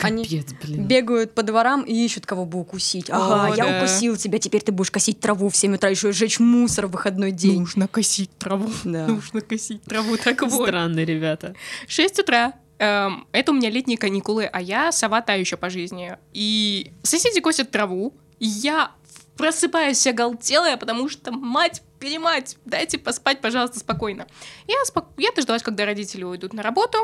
Да. 0.00 0.06
Они 0.06 0.24
Капец, 0.24 0.52
блин. 0.62 0.86
бегают 0.86 1.34
по 1.34 1.42
дворам 1.42 1.82
и 1.82 1.92
ищут, 1.92 2.26
кого 2.26 2.44
бы 2.44 2.60
укусить. 2.60 3.10
Ага, 3.10 3.52
О, 3.52 3.56
я 3.56 3.64
да. 3.64 3.78
укусил 3.78 4.16
тебя, 4.16 4.38
теперь 4.38 4.62
ты 4.62 4.72
будешь 4.72 4.90
косить 4.90 5.20
траву 5.20 5.48
в 5.48 5.56
7 5.56 5.74
утра, 5.74 5.88
еще 5.88 6.10
и 6.10 6.12
сжечь 6.12 6.40
мусор 6.40 6.86
в 6.86 6.92
выходной 6.92 7.32
день. 7.32 7.60
Нужно 7.60 7.88
косить 7.88 8.30
траву. 8.38 8.70
Да. 8.84 9.06
Нужно 9.06 9.40
косить 9.40 9.82
траву. 9.82 10.16
Так 10.16 10.42
вот. 10.42 10.68
Странные 10.68 11.04
ребята. 11.04 11.54
6 11.86 12.20
утра. 12.20 12.54
Эм, 12.78 13.26
это 13.32 13.52
у 13.52 13.54
меня 13.54 13.68
летние 13.68 13.98
каникулы, 13.98 14.44
а 14.46 14.60
я 14.60 14.90
сова 14.90 15.20
та 15.20 15.34
еще 15.34 15.56
по 15.56 15.68
жизни. 15.68 16.16
И 16.32 16.92
соседи 17.02 17.40
косят 17.40 17.70
траву. 17.70 18.14
и 18.38 18.46
Я 18.46 18.92
просыпаюсь 19.36 19.98
вся 19.98 20.10
оголтелая, 20.10 20.76
потому 20.76 21.08
что 21.08 21.32
мать 21.32 21.82
перемать, 21.98 22.56
дайте 22.64 22.98
поспать, 22.98 23.40
пожалуйста, 23.40 23.78
спокойно. 23.78 24.26
Я, 24.66 24.76
спок... 24.84 25.08
я 25.18 25.30
дождалась, 25.32 25.62
когда 25.62 25.84
родители 25.84 26.24
уйдут 26.24 26.52
на 26.52 26.62
работу, 26.62 26.98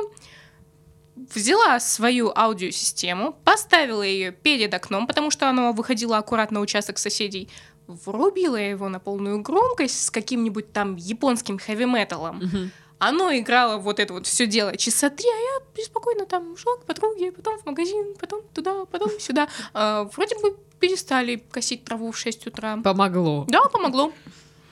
взяла 1.16 1.80
свою 1.80 2.32
аудиосистему, 2.34 3.32
поставила 3.44 4.02
ее 4.02 4.32
перед 4.32 4.72
окном, 4.74 5.06
потому 5.06 5.30
что 5.30 5.48
оно 5.48 5.72
выходило 5.72 6.18
аккуратно 6.18 6.56
на 6.56 6.60
участок 6.60 6.98
соседей, 6.98 7.48
врубила 7.86 8.56
его 8.56 8.88
на 8.88 9.00
полную 9.00 9.40
громкость 9.40 10.04
с 10.04 10.10
каким-нибудь 10.10 10.72
там 10.72 10.96
японским 10.96 11.58
хэви-металом. 11.58 12.38
Мгм. 12.38 12.70
Оно 12.98 13.30
играло 13.36 13.76
вот 13.76 14.00
это 14.00 14.14
вот 14.14 14.26
все 14.26 14.46
дело 14.46 14.76
часа 14.76 15.10
три, 15.10 15.28
а 15.28 15.36
я 15.36 15.66
беспокойно 15.76 16.24
там 16.24 16.56
шла 16.56 16.76
к 16.76 16.84
подруге, 16.84 17.30
потом 17.30 17.58
в 17.58 17.66
магазин, 17.66 18.14
потом 18.18 18.40
туда, 18.54 18.86
потом 18.86 19.10
сюда. 19.20 19.48
А, 19.74 20.04
вроде 20.04 20.38
бы 20.38 20.56
перестали 20.80 21.42
косить 21.50 21.84
траву 21.84 22.10
в 22.10 22.18
6 22.18 22.46
утра. 22.46 22.78
Помогло. 22.82 23.44
Да, 23.48 23.68
помогло. 23.68 24.12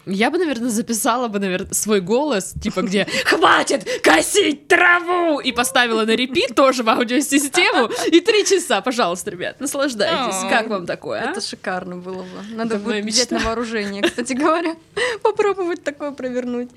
Я 0.07 0.31
бы, 0.31 0.39
наверное, 0.39 0.71
записала 0.71 1.29
бы, 1.29 1.39
наверное, 1.39 1.73
свой 1.73 2.01
голос, 2.01 2.55
типа 2.63 2.83
где 2.83 3.07
«Хватит 3.25 3.87
косить 4.03 4.69
траву!» 4.69 5.41
и 5.41 5.53
поставила 5.53 6.05
на 6.05 6.13
репит 6.15 6.55
тоже 6.55 6.83
в 6.83 6.89
аудиосистему. 6.89 7.91
И 8.07 8.21
три 8.21 8.45
часа, 8.45 8.81
пожалуйста, 8.81 9.31
ребят, 9.31 9.61
наслаждайтесь. 9.61 10.41
Как 10.51 10.69
вам 10.69 10.87
такое, 10.87 11.21
а? 11.21 11.31
Это 11.31 11.41
шикарно 11.41 11.97
было 11.97 12.23
бы. 12.23 12.43
Надо 12.51 12.77
будет 12.77 13.05
взять 13.05 13.31
на 13.31 13.39
вооружение, 13.39 14.03
кстати 14.03 14.35
говоря. 14.35 14.77
Попробовать 15.23 15.83
такое 15.83 16.13
провернуть. 16.13 16.71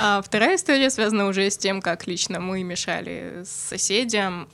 А 0.00 0.22
вторая 0.22 0.56
история 0.56 0.90
связана 0.90 1.26
уже 1.26 1.50
с 1.50 1.56
тем, 1.56 1.80
как 1.80 2.06
лично 2.06 2.40
мы 2.40 2.62
мешали 2.62 3.44
соседям. 3.44 4.48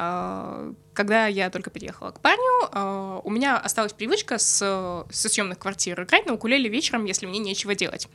Когда 0.93 1.27
я 1.27 1.51
только 1.51 1.71
переехала 1.71 2.11
к 2.11 2.21
парню, 2.21 2.69
а, 2.73 3.21
у 3.23 3.31
меня 3.31 3.59
осталась 3.59 3.93
привычка 3.93 4.39
с, 4.39 4.59
со 5.11 5.29
съемных 5.29 5.59
квартир 5.59 6.03
играть 6.03 6.27
на 6.27 6.35
укулеле 6.35 6.69
вечером, 6.69 7.05
если 7.05 7.27
мне 7.27 7.39
нечего 7.39 7.75
делать. 7.75 8.09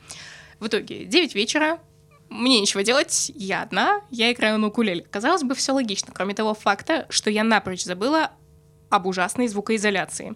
В 0.58 0.66
итоге 0.66 1.04
9 1.04 1.34
вечера, 1.34 1.80
мне 2.28 2.60
нечего 2.60 2.82
делать, 2.82 3.30
я 3.34 3.62
одна, 3.62 4.02
я 4.10 4.32
играю 4.32 4.58
на 4.58 4.68
укулеле. 4.68 5.06
Казалось 5.10 5.42
бы, 5.42 5.54
все 5.54 5.72
логично, 5.72 6.12
кроме 6.12 6.34
того 6.34 6.54
факта, 6.54 7.06
что 7.08 7.30
я 7.30 7.44
напрочь 7.44 7.84
забыла 7.84 8.32
об 8.90 9.06
ужасной 9.06 9.48
звукоизоляции. 9.48 10.34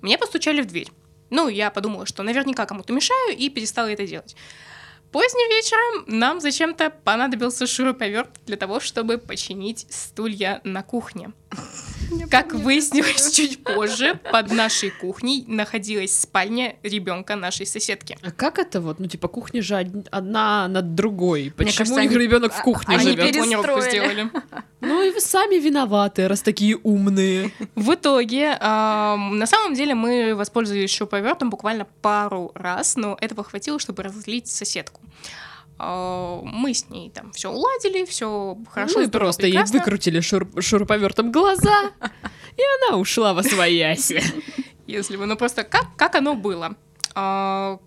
Мне 0.00 0.18
постучали 0.18 0.62
в 0.62 0.66
дверь. 0.66 0.88
Ну, 1.30 1.48
я 1.48 1.70
подумала, 1.70 2.06
что 2.06 2.22
наверняка 2.22 2.66
кому-то 2.66 2.92
мешаю, 2.92 3.36
и 3.36 3.48
перестала 3.48 3.86
это 3.86 4.06
делать. 4.06 4.34
Поздним 5.12 5.48
вечером 5.50 6.04
нам 6.06 6.40
зачем-то 6.40 6.90
понадобился 6.90 7.66
шуруповерт 7.66 8.30
для 8.46 8.56
того, 8.56 8.78
чтобы 8.78 9.18
починить 9.18 9.86
стулья 9.90 10.60
на 10.64 10.82
кухне. 10.82 11.32
Как 12.30 12.52
выяснилось 12.54 13.30
чуть 13.36 13.62
позже, 13.62 14.18
под 14.32 14.50
нашей 14.52 14.90
кухней 14.90 15.44
находилась 15.46 16.18
спальня 16.18 16.74
ребенка 16.82 17.36
нашей 17.36 17.66
соседки. 17.66 18.18
А 18.22 18.30
как 18.32 18.58
это 18.58 18.80
вот? 18.80 18.98
Ну, 18.98 19.06
типа, 19.06 19.28
кухня 19.28 19.62
же 19.62 19.76
од- 19.76 20.08
одна 20.10 20.66
над 20.68 20.94
другой. 20.94 21.52
Почему 21.56 21.94
у 21.94 21.98
них 22.00 22.10
они- 22.10 22.18
ребенок 22.20 22.52
в 22.52 22.58
а- 22.58 22.62
кухне 22.62 22.96
они 22.96 23.10
живет? 23.12 23.36
планировку 23.36 23.74
перестроили. 23.80 23.90
сделали. 23.90 24.30
Ну 24.80 25.02
и 25.02 25.10
вы 25.10 25.20
сами 25.20 25.56
виноваты, 25.56 26.26
раз 26.26 26.40
такие 26.40 26.76
умные. 26.82 27.52
В 27.74 27.92
итоге, 27.94 28.56
на 28.60 29.46
самом 29.46 29.74
деле, 29.74 29.94
мы 29.94 30.34
воспользовались 30.34 30.90
шуруповертом 30.90 31.50
буквально 31.50 31.86
пару 32.00 32.50
раз, 32.54 32.96
но 32.96 33.16
этого 33.20 33.44
хватило, 33.44 33.78
чтобы 33.78 34.02
разлить 34.02 34.48
соседку. 34.48 35.00
А, 35.82 36.40
Мы 36.42 36.74
с 36.74 36.90
ней 36.90 37.08
там 37.10 37.32
все 37.32 37.50
уладили, 37.50 38.04
все 38.04 38.58
хорошо. 38.70 38.98
ну 38.98 39.06
и 39.06 39.08
просто 39.10 39.46
ей 39.46 39.52
прекрасно. 39.52 39.78
выкрутили 39.78 40.20
шур- 40.20 40.60
шуруповертом 40.60 41.32
глаза, 41.32 41.90
и 42.56 42.62
она 42.88 42.98
ушла 42.98 43.32
во 43.32 43.42
свояси. 43.42 44.22
если 44.86 45.16
бы, 45.16 45.24
ну 45.24 45.36
просто 45.36 45.64
как, 45.64 45.86
как 45.96 46.16
оно 46.16 46.34
было. 46.34 46.76
А, 47.14 47.78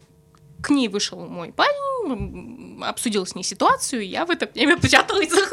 к 0.63 0.71
ней 0.71 0.88
вышел 0.88 1.19
мой 1.27 1.51
парень, 1.53 2.82
обсудил 2.84 3.25
с 3.27 3.36
ней 3.36 3.43
ситуацию, 3.43 4.08
я 4.08 4.25
в 4.25 4.32
это 4.32 4.49
время 4.53 4.77
пряталась 4.77 5.29
за 5.29 5.45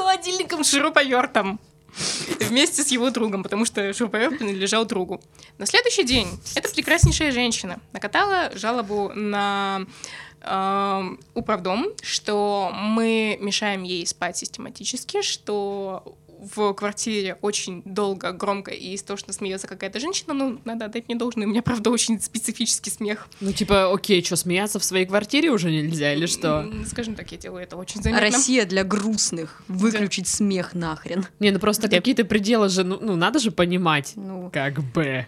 с 0.65 0.71
шуруповертом 0.71 1.61
вместе 2.41 2.83
с 2.83 2.89
его 2.89 3.11
другом, 3.11 3.43
потому 3.43 3.65
что 3.67 3.93
шуруповерт 3.93 4.39
принадлежал 4.39 4.85
другу. 4.87 5.21
На 5.59 5.67
следующий 5.67 6.05
день 6.05 6.29
эта 6.55 6.69
прекраснейшая 6.73 7.33
женщина 7.33 7.81
накатала 7.93 8.51
жалобу 8.55 9.11
на 9.15 9.85
управдом, 11.35 11.87
что 12.03 12.71
мы 12.75 13.39
мешаем 13.41 13.83
ей 13.83 14.07
спать 14.07 14.37
систематически, 14.39 15.23
что 15.23 16.17
в 16.55 16.73
квартире 16.73 17.37
очень 17.43 17.83
долго, 17.85 18.33
громко 18.33 18.71
и 18.71 18.95
истошно 18.95 19.31
смеется 19.35 19.67
какая-то 19.67 20.01
женщина, 20.01 20.33
ну, 20.33 20.59
надо 20.65 20.87
отдать 20.87 21.07
мне 21.07 21.15
должное, 21.15 21.47
у 21.47 21.51
меня, 21.51 21.61
правда, 21.61 21.91
очень 21.91 22.19
специфический 22.19 22.89
смех. 22.91 23.29
Ну, 23.41 23.53
типа, 23.53 23.93
окей, 23.93 24.25
что, 24.25 24.37
смеяться 24.37 24.79
в 24.79 24.85
своей 24.85 25.05
квартире 25.05 25.51
уже 25.51 25.71
нельзя 25.71 26.15
или 26.15 26.25
что? 26.25 26.67
Скажем 26.87 27.15
так, 27.15 27.31
я 27.33 27.37
делаю 27.37 27.63
это 27.63 27.77
очень 27.77 28.03
заметно. 28.03 28.23
Россия 28.27 28.65
для 28.65 28.85
грустных. 28.85 29.63
Выключить 29.69 30.29
смех 30.29 30.73
нахрен. 30.73 31.27
Не, 31.41 31.51
ну 31.51 31.59
просто 31.59 31.89
Да. 31.89 31.99
какие-то 31.99 32.25
пределы 32.25 32.71
же, 32.71 32.85
ну, 32.85 32.99
ну, 32.99 33.17
надо 33.17 33.39
же 33.39 33.51
понимать, 33.51 34.13
Ну, 34.17 34.49
как 34.51 34.81
бы. 34.95 35.27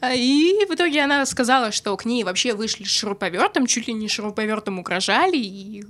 А 0.00 0.12
И 0.12 0.64
в 0.66 0.74
итоге 0.74 1.02
она 1.02 1.24
сказала, 1.26 1.72
что 1.72 1.96
к 1.96 2.04
ней 2.04 2.22
вообще 2.24 2.54
вышли 2.54 2.84
с 2.84 2.88
шуруповертом, 2.90 3.66
чуть 3.66 3.88
ли 3.88 3.94
не 3.94 4.08
шуруповертом 4.08 4.78
угрожали 4.78 5.36
и 5.38 5.84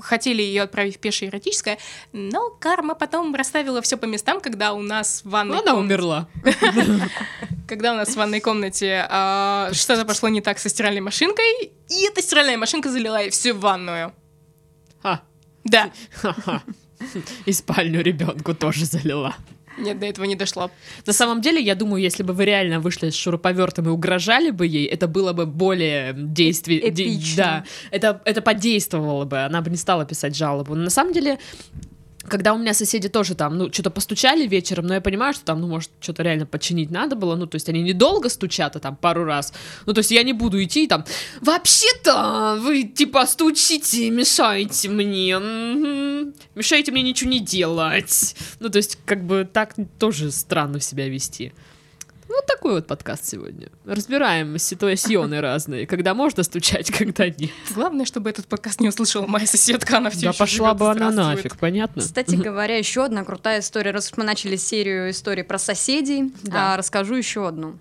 хотели 0.00 0.42
ее 0.42 0.62
отправить 0.62 0.96
в 0.96 0.98
пешее 0.98 1.30
эротическое, 1.30 1.78
но 2.12 2.50
карма 2.50 2.94
потом 2.94 3.34
расставила 3.34 3.80
все 3.80 3.96
по 3.96 4.04
местам, 4.04 4.40
когда 4.40 4.72
у 4.74 4.82
нас 4.82 5.22
в 5.24 5.30
ванной 5.30 5.56
Ну, 5.56 5.62
она 5.62 5.72
комнате- 5.72 5.84
умерла. 5.84 6.28
когда 7.68 7.92
у 7.92 7.96
нас 7.96 8.10
в 8.10 8.16
ванной 8.16 8.40
комнате 8.40 9.06
а, 9.08 9.70
что-то 9.72 10.04
пошло 10.04 10.28
не 10.28 10.40
так 10.42 10.58
со 10.58 10.68
стиральной 10.68 11.00
машинкой, 11.00 11.72
и 11.88 12.06
эта 12.08 12.20
стиральная 12.20 12.58
машинка 12.58 12.90
залила 12.90 13.22
ей 13.22 13.30
всю 13.30 13.54
ванную. 13.56 14.12
Ха. 15.02 15.22
Да. 15.64 15.90
И 17.46 17.52
спальню 17.52 18.02
ребенку 18.02 18.54
тоже 18.54 18.84
залила. 18.84 19.34
Нет, 19.78 19.98
до 19.98 20.06
этого 20.06 20.24
не 20.26 20.36
дошло. 20.36 20.70
На 21.06 21.12
самом 21.12 21.40
деле, 21.40 21.60
я 21.60 21.74
думаю, 21.74 22.02
если 22.02 22.22
бы 22.22 22.32
вы 22.32 22.44
реально 22.44 22.80
вышли 22.80 23.10
с 23.10 23.14
шуруповертом 23.14 23.86
и 23.86 23.88
угрожали 23.90 24.50
бы 24.50 24.66
ей, 24.66 24.86
это 24.86 25.06
было 25.08 25.32
бы 25.32 25.46
более 25.46 26.12
действие... 26.16 26.90
де- 26.90 27.04
Эпично. 27.04 27.36
Да, 27.36 27.64
это, 27.90 28.20
это 28.24 28.40
подействовало 28.42 29.24
бы, 29.24 29.38
она 29.44 29.60
бы 29.60 29.70
не 29.70 29.76
стала 29.76 30.04
писать 30.06 30.36
жалобу. 30.36 30.74
Но 30.74 30.84
на 30.84 30.90
самом 30.90 31.12
деле, 31.12 31.38
когда 32.28 32.54
у 32.54 32.58
меня 32.58 32.74
соседи 32.74 33.08
тоже 33.08 33.34
там, 33.34 33.56
ну, 33.58 33.72
что-то 33.72 33.90
постучали 33.90 34.46
вечером, 34.46 34.86
но 34.86 34.94
я 34.94 35.00
понимаю, 35.00 35.34
что 35.34 35.44
там, 35.44 35.60
ну, 35.60 35.68
может, 35.68 35.90
что-то 36.00 36.22
реально 36.22 36.46
починить 36.46 36.90
надо 36.90 37.16
было, 37.16 37.36
ну, 37.36 37.46
то 37.46 37.56
есть 37.56 37.68
они 37.68 37.82
недолго 37.82 38.28
стучат, 38.28 38.76
а 38.76 38.80
там 38.80 38.96
пару 38.96 39.24
раз, 39.24 39.52
ну, 39.86 39.92
то 39.92 39.98
есть 39.98 40.10
я 40.10 40.22
не 40.22 40.32
буду 40.32 40.62
идти 40.62 40.84
и 40.84 40.86
там, 40.88 41.04
вообще-то 41.40 42.58
вы, 42.60 42.82
типа, 42.84 43.26
стучите, 43.26 44.10
мешаете 44.10 44.88
мне, 44.88 45.34
мешаете 46.54 46.92
мне 46.92 47.02
ничего 47.02 47.30
не 47.30 47.40
делать, 47.40 48.36
ну, 48.60 48.68
то 48.68 48.76
есть, 48.76 48.98
как 49.04 49.24
бы, 49.24 49.48
так 49.50 49.74
тоже 49.98 50.30
странно 50.30 50.80
себя 50.80 51.08
вести. 51.08 51.52
Вот 52.36 52.44
такой 52.44 52.74
вот 52.74 52.86
подкаст 52.86 53.24
сегодня. 53.24 53.70
Разбираем 53.86 54.58
ситуационы 54.58 55.40
разные, 55.40 55.86
когда 55.86 56.12
можно 56.12 56.42
стучать, 56.42 56.90
когда 56.90 57.30
нет. 57.30 57.50
Главное, 57.74 58.04
чтобы 58.04 58.28
этот 58.28 58.46
подкаст 58.46 58.78
не 58.80 58.88
услышала 58.90 59.26
моя 59.26 59.46
соседка, 59.46 59.96
она 59.96 60.10
все 60.10 60.26
Да 60.26 60.32
пошла 60.34 60.74
бы 60.74 60.90
она 60.90 61.10
нафиг, 61.10 61.56
понятно? 61.56 62.02
Кстати 62.02 62.34
говоря, 62.34 62.76
еще 62.76 63.06
одна 63.06 63.24
крутая 63.24 63.60
история. 63.60 63.90
Раз 63.90 64.12
уж 64.12 64.18
мы 64.18 64.24
начали 64.24 64.56
серию 64.56 65.10
историй 65.10 65.44
про 65.44 65.58
соседей, 65.58 66.30
Да. 66.42 66.74
а, 66.74 66.76
расскажу 66.76 67.14
еще 67.14 67.48
одну. 67.48 67.78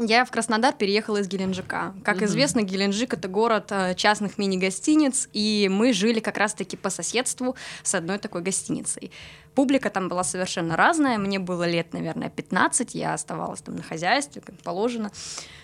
Я 0.00 0.24
в 0.24 0.32
Краснодар 0.32 0.74
переехала 0.74 1.18
из 1.18 1.28
Геленджика. 1.28 1.94
Как 2.04 2.16
Мгм. 2.16 2.24
известно, 2.26 2.62
Геленджик 2.62 3.14
это 3.14 3.28
город 3.28 3.68
э, 3.70 3.94
частных 3.94 4.36
мини-гостиниц, 4.36 5.28
и 5.32 5.68
мы 5.70 5.92
жили 5.92 6.18
как 6.20 6.36
раз-таки 6.38 6.76
по 6.76 6.90
соседству 6.90 7.54
с 7.84 7.94
одной 7.94 8.18
такой 8.18 8.42
гостиницей. 8.42 9.10
Публика 9.56 9.88
там 9.90 10.08
была 10.08 10.22
совершенно 10.22 10.76
разная. 10.76 11.16
Мне 11.16 11.38
было 11.38 11.64
лет, 11.66 11.94
наверное, 11.94 12.28
15. 12.28 12.94
Я 12.94 13.14
оставалась 13.14 13.62
там 13.62 13.74
на 13.74 13.82
хозяйстве, 13.82 14.42
как 14.42 14.54
положено, 14.58 15.10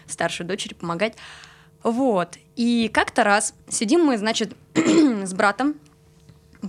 старшей 0.06 0.46
дочери 0.46 0.72
помогать. 0.72 1.14
Вот. 1.82 2.38
И 2.56 2.90
как-то 2.92 3.22
раз 3.22 3.54
сидим 3.68 4.00
мы, 4.00 4.16
значит, 4.16 4.56
с 4.74 5.34
братом, 5.34 5.74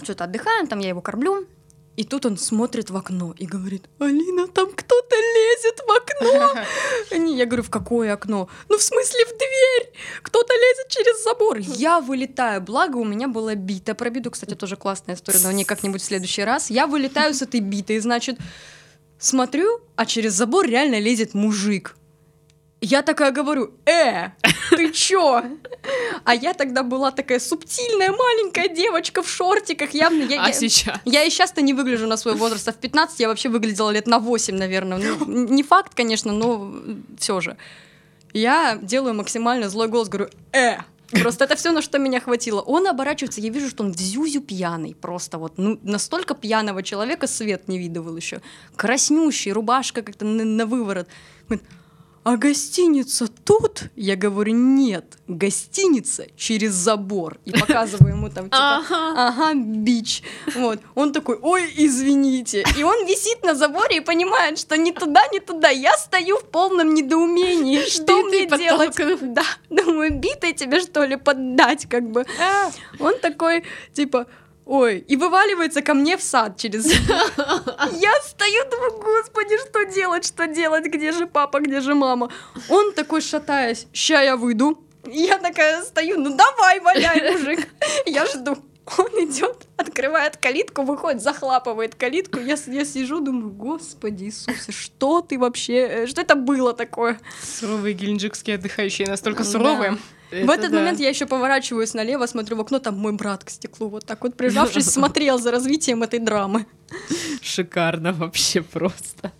что-то 0.04 0.26
отдыхаем, 0.26 0.68
там 0.68 0.80
я 0.80 0.90
его 0.90 1.02
кормлю, 1.02 1.48
и 1.96 2.04
тут 2.04 2.26
он 2.26 2.38
смотрит 2.38 2.90
в 2.90 2.98
окно 2.98 3.34
и 3.38 3.46
говорит, 3.46 3.88
Алина, 4.00 4.48
там 4.48 4.72
кто-то 5.14 5.22
лезет 5.36 5.80
в 5.86 5.92
окно. 5.92 7.18
Не, 7.18 7.38
Я 7.38 7.46
говорю, 7.46 7.64
в 7.64 7.70
какое 7.70 8.14
окно? 8.14 8.50
Ну, 8.70 8.78
в 8.78 8.82
смысле, 8.82 9.26
в 9.26 9.38
дверь. 9.38 9.94
Кто-то 10.22 10.54
лезет 10.54 10.90
через 10.90 11.24
забор. 11.24 11.58
Я 11.60 12.00
вылетаю, 12.00 12.62
благо 12.62 12.98
у 12.98 13.06
меня 13.06 13.28
была 13.28 13.56
бита. 13.56 13.96
Про 13.96 14.10
биту, 14.10 14.32
кстати, 14.32 14.56
тоже 14.56 14.76
классная 14.76 15.16
история, 15.16 15.40
но 15.44 15.52
не 15.52 15.66
как-нибудь 15.66 16.02
в 16.02 16.06
следующий 16.06 16.44
раз. 16.44 16.70
Я 16.70 16.88
вылетаю 16.88 17.34
с 17.34 17.42
этой 17.42 17.60
битой, 17.60 18.00
значит, 18.00 18.38
смотрю, 19.20 19.82
а 19.96 20.06
через 20.06 20.34
забор 20.34 20.66
реально 20.66 21.00
лезет 21.00 21.34
мужик. 21.34 21.96
Я 22.86 23.02
такая 23.02 23.32
говорю, 23.32 23.72
э, 23.86 24.32
ты 24.70 24.92
чё? 24.92 25.42
А 26.26 26.36
я 26.36 26.54
тогда 26.54 26.84
была 26.84 27.12
такая 27.12 27.40
субтильная 27.40 28.12
маленькая 28.12 28.68
девочка 28.68 29.22
в 29.24 29.30
шортиках, 29.30 29.94
явно. 29.94 30.24
Я, 30.24 30.44
А 30.44 30.48
я- 30.48 30.54
сейчас? 30.54 31.00
я 31.06 31.24
и 31.24 31.30
сейчас-то 31.30 31.62
не 31.62 31.74
выгляжу 31.74 32.08
на 32.08 32.18
свой 32.18 32.36
возраст, 32.36 32.68
а 32.68 32.72
в 32.72 32.76
15 32.76 33.20
я 33.22 33.28
вообще 33.30 33.48
выглядела 33.48 33.90
лет 33.92 34.06
на 34.08 34.20
8, 34.20 34.56
наверное. 34.58 34.98
Ну, 34.98 35.26
не 35.26 35.64
факт, 35.64 35.94
конечно, 35.96 36.34
но 36.34 36.74
все 37.18 37.40
же. 37.40 37.56
Я 38.34 38.78
делаю 38.82 39.14
максимально 39.14 39.70
злой 39.70 39.88
голос, 39.88 40.10
говорю, 40.10 40.30
э, 40.52 40.78
Просто 41.22 41.44
это 41.46 41.56
все, 41.56 41.72
на 41.72 41.82
что 41.82 42.00
меня 42.00 42.20
хватило. 42.20 42.60
Он 42.62 42.88
оборачивается, 42.88 43.40
я 43.40 43.50
вижу, 43.50 43.70
что 43.70 43.84
он 43.84 43.94
в 43.94 43.98
зюзю 44.00 44.42
пьяный. 44.42 44.96
Просто 44.96 45.38
вот, 45.38 45.54
ну, 45.58 45.80
настолько 45.84 46.34
пьяного 46.34 46.82
человека 46.84 47.28
свет 47.28 47.68
не 47.68 47.78
видывал 47.78 48.18
еще. 48.18 48.42
Краснющий, 48.76 49.52
рубашка 49.54 50.02
как-то 50.02 50.26
на, 50.26 50.44
на 50.44 50.66
выворот. 50.66 51.08
Говорит, 51.48 51.68
а 52.24 52.38
гостиница 52.38 53.28
тут? 53.28 53.84
Я 53.96 54.16
говорю, 54.16 54.54
нет, 54.54 55.18
гостиница 55.28 56.26
через 56.38 56.72
забор. 56.72 57.38
И 57.46 57.52
показываю 57.60 58.14
ему 58.14 58.30
там, 58.30 58.46
типа, 58.46 58.78
Ага. 58.78 59.28
ага, 59.28 59.54
бич. 59.54 60.24
Вот. 60.56 60.80
Он 60.96 61.12
такой, 61.12 61.38
ой, 61.42 61.70
извините. 61.76 62.64
И 62.78 62.84
он 62.84 63.06
висит 63.06 63.44
на 63.44 63.56
заборе 63.56 63.98
и 63.98 64.00
понимает, 64.00 64.58
что 64.58 64.78
ни 64.78 64.92
туда, 64.92 65.22
ни 65.34 65.40
туда. 65.40 65.70
Я 65.70 65.98
стою 65.98 66.38
в 66.38 66.46
полном 66.46 66.94
недоумении. 66.94 67.80
Что 67.90 68.24
мне 68.24 68.46
делать? 68.46 68.96
Да, 69.34 69.44
думаю, 69.70 70.18
битой 70.18 70.54
тебе 70.54 70.80
что 70.80 71.04
ли 71.04 71.18
поддать, 71.18 71.88
как 71.90 72.10
бы. 72.10 72.26
Он 73.00 73.20
такой, 73.20 73.64
типа, 73.94 74.28
ой, 74.66 75.00
и 75.00 75.16
вываливается 75.16 75.82
ко 75.82 75.94
мне 75.94 76.18
в 76.18 76.22
сад 76.22 76.58
через... 76.58 76.86
Я 76.88 78.14
стою, 78.24 78.70
думаю, 78.70 79.00
господи, 79.02 79.58
что 79.58 79.84
делать, 79.84 80.26
что 80.26 80.48
делать, 80.48 80.86
где 80.86 81.12
же 81.12 81.28
папа, 81.28 81.60
где 81.60 81.82
же 81.82 81.96
мама? 81.96 82.32
Он 82.70 82.94
такой, 82.94 83.22
шатаясь, 83.22 83.88
ща 83.94 84.22
я 84.22 84.36
выйду. 84.36 84.78
Я 85.06 85.38
такая 85.38 85.82
стою, 85.84 86.18
ну 86.20 86.36
давай, 86.36 86.80
валяй, 86.80 87.32
мужик. 87.34 87.68
Я 88.06 88.26
жду. 88.26 88.58
Он 88.86 89.06
идет, 89.30 89.66
открывает 89.78 90.36
калитку, 90.38 90.84
выходит, 90.84 91.22
захлапывает 91.22 91.96
калитку. 91.96 92.40
Я, 92.40 92.58
я 92.68 92.86
сижу, 92.86 93.22
думаю, 93.22 93.50
господи 93.52 94.26
Иисусе, 94.26 94.72
что 94.74 95.22
ты 95.22 95.40
вообще, 95.40 95.74
э, 95.88 96.08
что 96.08 96.22
это 96.22 96.36
было 96.36 96.74
такое? 96.74 97.18
Суровые 97.42 97.94
геленджикские 97.94 98.58
отдыхающие, 98.58 99.08
настолько 99.08 99.44
Да. 99.44 99.50
суровые. 99.50 99.98
в 100.32 100.50
этот 100.50 100.72
момент 100.74 101.00
я 101.00 101.08
еще 101.10 101.26
поворачиваюсь 101.26 101.94
налево, 101.94 102.26
смотрю 102.26 102.58
в 102.58 102.62
окно, 102.62 102.80
там 102.80 102.98
мой 102.98 103.14
брат 103.14 103.44
к 103.46 103.50
стеклу, 103.50 103.88
вот 103.88 104.06
так 104.06 104.22
вот 104.24 104.36
прижавшись, 104.36 104.86
смотрел 104.92 105.40
за 105.40 105.52
развитием 105.52 106.04
этой 106.04 106.20
драмы. 106.20 106.66
Шикарно 107.42 108.12
вообще 108.14 108.62
просто. 108.62 109.32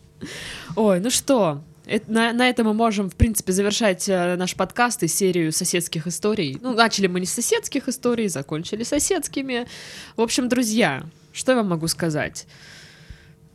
Ой, 0.76 1.00
ну 1.02 1.10
что, 1.10 1.62
это- 1.86 2.12
на, 2.12 2.34
на 2.34 2.50
этом 2.50 2.68
мы 2.68 2.74
можем, 2.74 3.10
в 3.10 3.16
принципе, 3.16 3.52
завершать 3.52 4.08
э, 4.10 4.36
наш 4.36 4.56
подкаст 4.56 5.04
и 5.04 5.08
серию 5.08 5.52
соседских 5.52 6.08
историй. 6.08 6.58
Ну, 6.62 6.74
начали 6.74 7.08
мы 7.08 7.20
не 7.20 7.26
с 7.26 7.34
соседских 7.34 7.88
историй, 7.88 8.28
закончили 8.28 8.84
соседскими. 8.84 9.68
В 10.16 10.22
общем, 10.22 10.50
друзья, 10.50 11.04
что 11.32 11.52
я 11.52 11.58
вам 11.58 11.70
могу 11.70 11.88
сказать? 11.88 12.46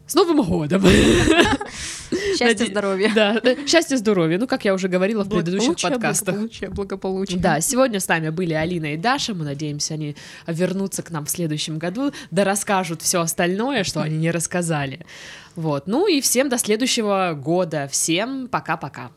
С 0.09 0.14
Новым 0.14 0.42
годом! 0.42 0.83
Счастья, 2.38 2.64
здоровья. 2.64 3.12
Да, 3.14 3.40
да, 3.40 3.66
счастья, 3.66 3.99
здоровья. 3.99 4.38
Ну, 4.38 4.47
как 4.47 4.64
я 4.64 4.73
уже 4.73 4.88
говорила 4.88 5.23
в 5.23 5.29
предыдущих 5.29 5.79
подкастах. 5.79 6.35
Благополучие, 6.35 6.71
благополучие. 6.71 7.38
Да, 7.38 7.61
сегодня 7.61 8.01
с 8.01 8.09
нами 8.09 8.31
были 8.31 8.55
Алина 8.55 8.94
и 8.94 8.97
Даша. 8.97 9.35
Мы 9.35 9.44
надеемся, 9.44 9.94
они 9.94 10.16
вернутся 10.47 11.03
к 11.03 11.11
нам 11.11 11.27
в 11.27 11.31
следующем 11.31 11.77
году, 11.77 12.12
да 12.31 12.44
расскажут 12.44 13.03
все 13.03 13.21
остальное, 13.21 13.85
что 13.85 14.01
они 14.01 14.16
не 14.16 14.31
рассказали. 14.31 15.05
Вот. 15.57 15.87
Ну 15.87 16.07
и 16.07 16.23
всем 16.23 16.49
до 16.49 16.57
следующего 16.57 17.38
года. 17.38 17.87
Всем 17.92 18.49
пока-пока. 18.49 19.11